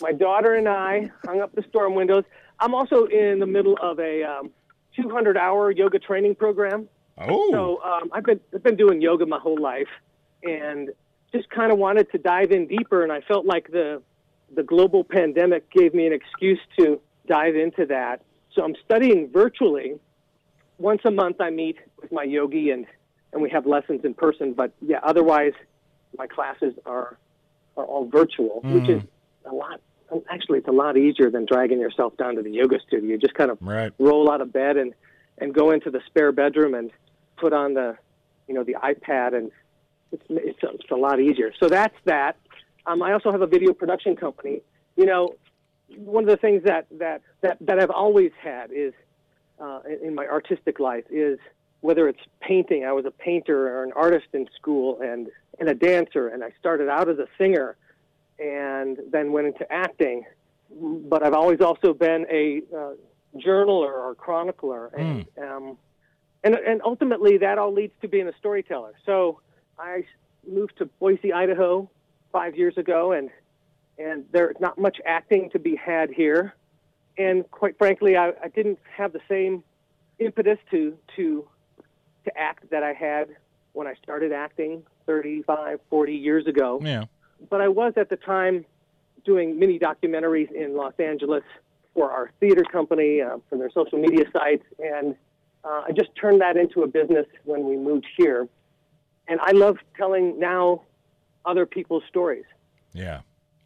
[0.00, 2.24] my daughter and I hung up the storm windows.
[2.60, 4.50] I'm also in the middle of a um,
[4.94, 6.88] 200 hour yoga training program.
[7.18, 9.88] Oh, So um, I've been I've been doing yoga my whole life,
[10.44, 10.90] and
[11.34, 13.02] just kind of wanted to dive in deeper.
[13.02, 14.02] And I felt like the
[14.54, 18.22] the global pandemic gave me an excuse to dive into that.
[18.54, 19.98] So I'm studying virtually.
[20.78, 22.86] Once a month, I meet with my yogi, and
[23.32, 24.52] and we have lessons in person.
[24.52, 25.52] But yeah, otherwise,
[26.16, 27.16] my classes are
[27.76, 29.02] are all virtual, which is
[29.44, 29.80] a lot.
[30.30, 33.10] Actually, it's a lot easier than dragging yourself down to the yoga studio.
[33.10, 33.92] You just kind of right.
[33.98, 34.92] roll out of bed and
[35.38, 36.90] and go into the spare bedroom and
[37.36, 37.96] put on the
[38.46, 39.50] you know the iPad and
[40.12, 41.52] it's it's, it's a lot easier.
[41.58, 42.36] So that's that.
[42.86, 44.60] Um, I also have a video production company.
[44.96, 45.36] You know,
[45.96, 48.92] one of the things that that that, that I've always had is
[49.60, 51.38] uh, in, my artistic life is
[51.80, 52.84] whether it's painting.
[52.84, 55.28] I was a painter or an artist in school and
[55.58, 57.76] and a dancer, and I started out as a singer
[58.38, 60.24] and then went into acting.
[60.70, 62.92] But I've always also been a uh,
[63.36, 65.78] journaler or chronicler, and um,
[66.42, 68.92] and and ultimately that all leads to being a storyteller.
[69.04, 69.40] So
[69.78, 70.04] I
[70.50, 71.90] moved to Boise, Idaho,
[72.32, 73.30] five years ago, and
[73.98, 76.54] and there's not much acting to be had here,
[77.18, 79.62] and quite frankly, I, I didn't have the same
[80.18, 81.46] impetus to to
[82.24, 83.28] to act that I had
[83.72, 87.04] when I started acting 35, 40 years ago Yeah.
[87.50, 88.64] but I was at the time
[89.24, 91.42] doing mini documentaries in Los Angeles
[91.94, 95.16] for our theater company, uh, for their social media sites, and
[95.64, 98.48] uh, I just turned that into a business when we moved here.
[99.28, 100.82] And I love telling now
[101.44, 102.44] other people's stories,
[102.92, 103.20] Yeah.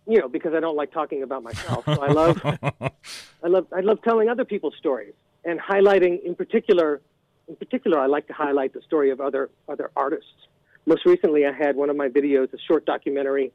[0.07, 1.85] You know, because I don't like talking about myself.
[1.85, 2.41] So I love,
[3.43, 5.15] I love, I love telling other people's stories
[5.47, 7.01] and highlighting, in particular,
[7.49, 10.49] in particular, I like to highlight the story of other other artists.
[10.85, 13.53] Most recently, I had one of my videos, a short documentary,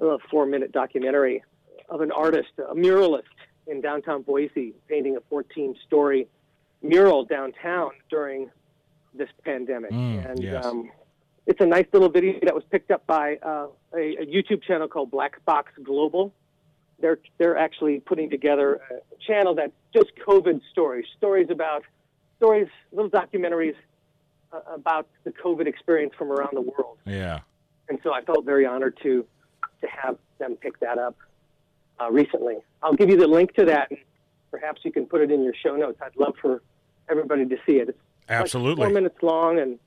[0.00, 1.44] a four-minute documentary
[1.88, 3.22] of an artist, a muralist
[3.66, 6.26] in downtown Boise, painting a 14-story
[6.82, 8.50] mural downtown during
[9.14, 9.90] this pandemic.
[9.90, 10.64] Mm, and yes.
[10.64, 10.90] um,
[11.50, 14.86] it's a nice little video that was picked up by uh, a, a YouTube channel
[14.86, 16.32] called Black Box Global.
[17.00, 21.82] They're they're actually putting together a channel that's just COVID stories, stories about
[22.36, 23.74] stories, little documentaries
[24.52, 26.98] uh, about the COVID experience from around the world.
[27.04, 27.40] Yeah.
[27.88, 29.26] And so I felt very honored to
[29.80, 31.16] to have them pick that up
[32.00, 32.58] uh, recently.
[32.80, 33.90] I'll give you the link to that
[34.52, 35.98] perhaps you can put it in your show notes.
[36.00, 36.62] I'd love for
[37.08, 37.88] everybody to see it.
[37.88, 37.98] It's
[38.28, 38.84] like Absolutely.
[38.84, 39.78] four minutes long, and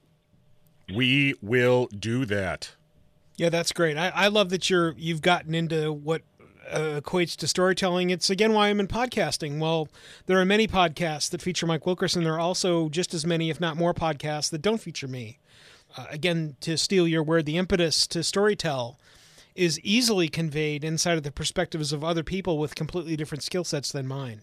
[0.94, 2.72] We will do that.
[3.38, 3.98] Yeah, that's great.
[3.98, 6.22] I, I love that you're you've gotten into what
[6.70, 8.10] uh, equates to storytelling.
[8.10, 9.60] It's again why I'm in podcasting.
[9.60, 9.88] Well,
[10.26, 12.24] there are many podcasts that feature Mike Wilkerson.
[12.24, 15.40] There are also just as many, if not more, podcasts that don't feature me.
[15.96, 18.96] Uh, again, to steal your word, the impetus to storytell
[19.56, 23.92] is easily conveyed inside of the perspectives of other people with completely different skill sets
[23.92, 24.42] than mine.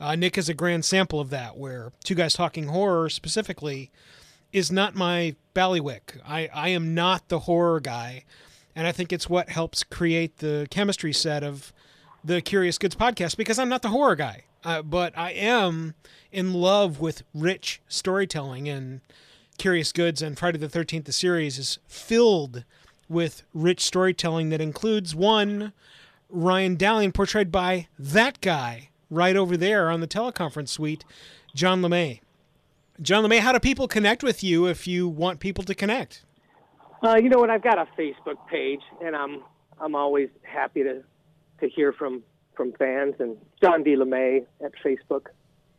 [0.00, 3.90] Uh, Nick is a grand sample of that, where two guys talking horror specifically
[4.52, 6.20] is not my ballywick.
[6.26, 8.24] I, I am not the horror guy.
[8.74, 11.72] And I think it's what helps create the chemistry set of
[12.24, 14.44] the Curious Goods podcast because I'm not the horror guy.
[14.64, 15.94] Uh, but I am
[16.32, 19.00] in love with rich storytelling, and
[19.56, 22.64] Curious Goods and Friday the 13th, the series, is filled
[23.08, 25.72] with rich storytelling that includes one,
[26.28, 31.04] Ryan Dallion, portrayed by that guy right over there on the teleconference suite,
[31.54, 32.20] John LeMay.
[33.00, 36.24] John LeMay, how do people connect with you if you want people to connect?
[37.02, 37.50] uh, you know what?
[37.50, 39.42] I've got a Facebook page, and I'm
[39.80, 41.02] I'm always happy to
[41.60, 42.22] to hear from
[42.56, 43.94] from fans and John D.
[43.94, 45.26] LeMay at Facebook.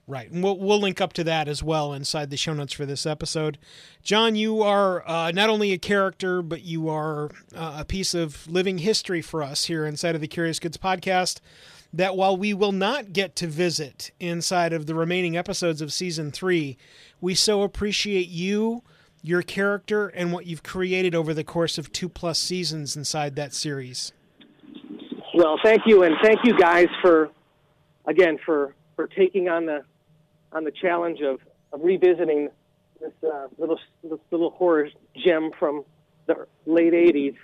[0.07, 0.31] Right.
[0.31, 3.05] And we'll, we'll link up to that as well inside the show notes for this
[3.05, 3.59] episode.
[4.01, 8.47] John, you are uh, not only a character, but you are uh, a piece of
[8.47, 11.41] living history for us here inside of the Curious Goods podcast.
[11.91, 16.31] That while we will not get to visit inside of the remaining episodes of season
[16.31, 16.77] three,
[17.19, 18.83] we so appreciate you,
[19.23, 23.53] your character, and what you've created over the course of two plus seasons inside that
[23.53, 24.13] series.
[25.33, 27.29] Well, thank you, and thank you guys for
[28.05, 29.83] again for for taking on the
[30.51, 31.39] on the challenge of,
[31.71, 32.49] of revisiting
[32.99, 34.89] this uh, little this little horror
[35.25, 35.85] gem from
[36.27, 37.35] the late '80s.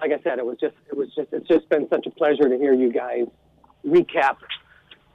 [0.00, 2.48] Like I said, it was just it was just it's just been such a pleasure
[2.48, 3.26] to hear you guys
[3.90, 4.36] recap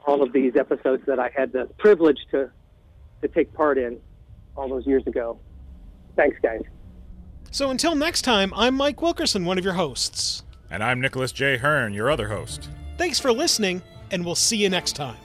[0.06, 2.50] all of these episodes that I had the privilege to
[3.22, 3.98] to take part in
[4.56, 5.38] all those years ago.
[6.16, 6.60] Thanks, guys.
[7.50, 10.42] So until next time, I'm Mike Wilkerson, one of your hosts.
[10.70, 11.56] And I'm Nicholas J.
[11.56, 12.68] Hearn, your other host.
[12.98, 13.80] Thanks for listening,
[14.10, 15.16] and we'll see you next time.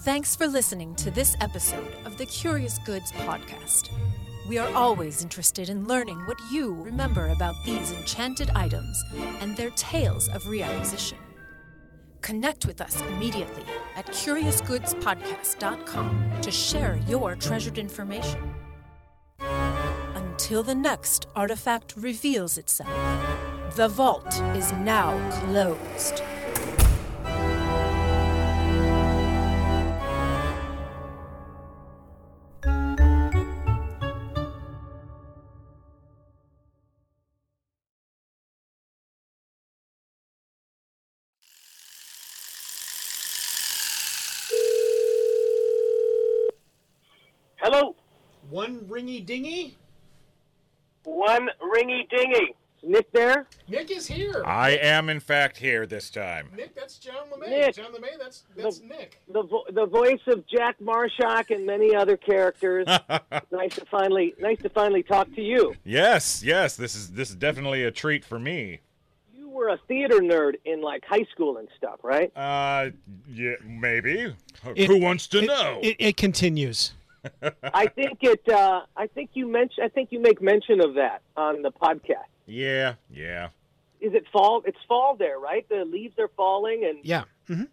[0.00, 3.90] Thanks for listening to this episode of the Curious Goods Podcast.
[4.48, 9.00] We are always interested in learning what you remember about these enchanted items
[9.40, 11.18] and their tales of reacquisition.
[12.22, 13.62] Connect with us immediately
[13.94, 18.52] at CuriousGoodsPodcast.com to share your treasured information.
[19.38, 22.90] Until the next artifact reveals itself,
[23.76, 26.20] the vault is now closed.
[48.92, 49.76] Ringy dingy?
[51.04, 52.54] one ringy dingy.
[52.84, 53.46] Nick there?
[53.68, 54.42] Nick is here.
[54.44, 56.48] I am, in fact, here this time.
[56.56, 57.48] Nick, that's John LeMay.
[57.48, 57.74] Nick.
[57.76, 59.20] John LeMay, that's that's Nick.
[59.32, 62.86] the vo- the voice of Jack Marshak and many other characters.
[63.52, 65.74] nice to finally nice to finally talk to you.
[65.84, 68.80] Yes, yes, this is this is definitely a treat for me.
[69.32, 72.32] You were a theater nerd in like high school and stuff, right?
[72.36, 72.90] Uh,
[73.32, 74.34] yeah, maybe.
[74.74, 75.78] It- Who wants to It- know?
[75.82, 76.92] It, it continues.
[77.62, 78.48] I think it.
[78.48, 79.84] Uh, I think you mention.
[79.84, 82.26] I think you make mention of that on the podcast.
[82.46, 83.48] yeah, yeah.
[84.00, 84.62] Is it fall?
[84.66, 85.68] It's fall there, right?
[85.68, 87.24] The leaves are falling, and Yeah.
[87.46, 87.64] hmm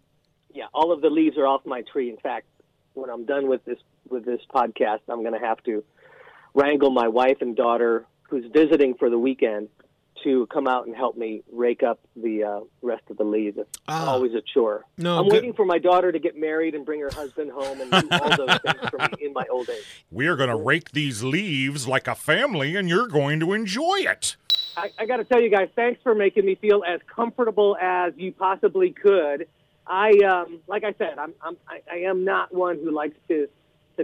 [0.52, 2.10] yeah, all of the leaves are off my tree.
[2.10, 2.46] In fact,
[2.94, 3.78] when I'm done with this
[4.08, 5.84] with this podcast, I'm going to have to
[6.54, 9.68] wrangle my wife and daughter, who's visiting for the weekend,
[10.24, 13.56] to come out and help me rake up the uh, rest of the leaves.
[13.58, 14.10] It's Ah.
[14.12, 14.84] always a chore.
[14.98, 17.80] No, I'm good- waiting for my daughter to get married and bring her husband home
[17.80, 19.84] and do all those things for me in my old age.
[20.10, 23.98] We are going to rake these leaves like a family, and you're going to enjoy
[24.00, 24.36] it.
[24.76, 28.12] I, I got to tell you guys, thanks for making me feel as comfortable as
[28.16, 29.48] you possibly could.
[29.86, 33.48] I, um, like I said, I'm, I'm, I, I am not one who likes to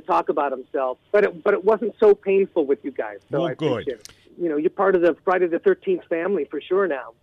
[0.01, 3.19] to talk about himself, but it, but it wasn't so painful with you guys.
[3.31, 3.73] So Well, I good.
[3.73, 4.09] appreciate it.
[4.39, 7.15] You know, you're part of the Friday the Thirteenth family for sure now.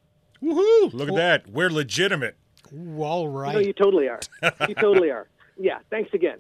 [0.42, 0.94] Woohoo!
[0.94, 1.48] Look at that.
[1.50, 2.36] We're legitimate.
[2.74, 3.66] Ooh, all No, right.
[3.66, 4.20] you totally are.
[4.68, 5.28] you totally are.
[5.56, 5.78] Yeah.
[5.92, 6.40] Thanks again.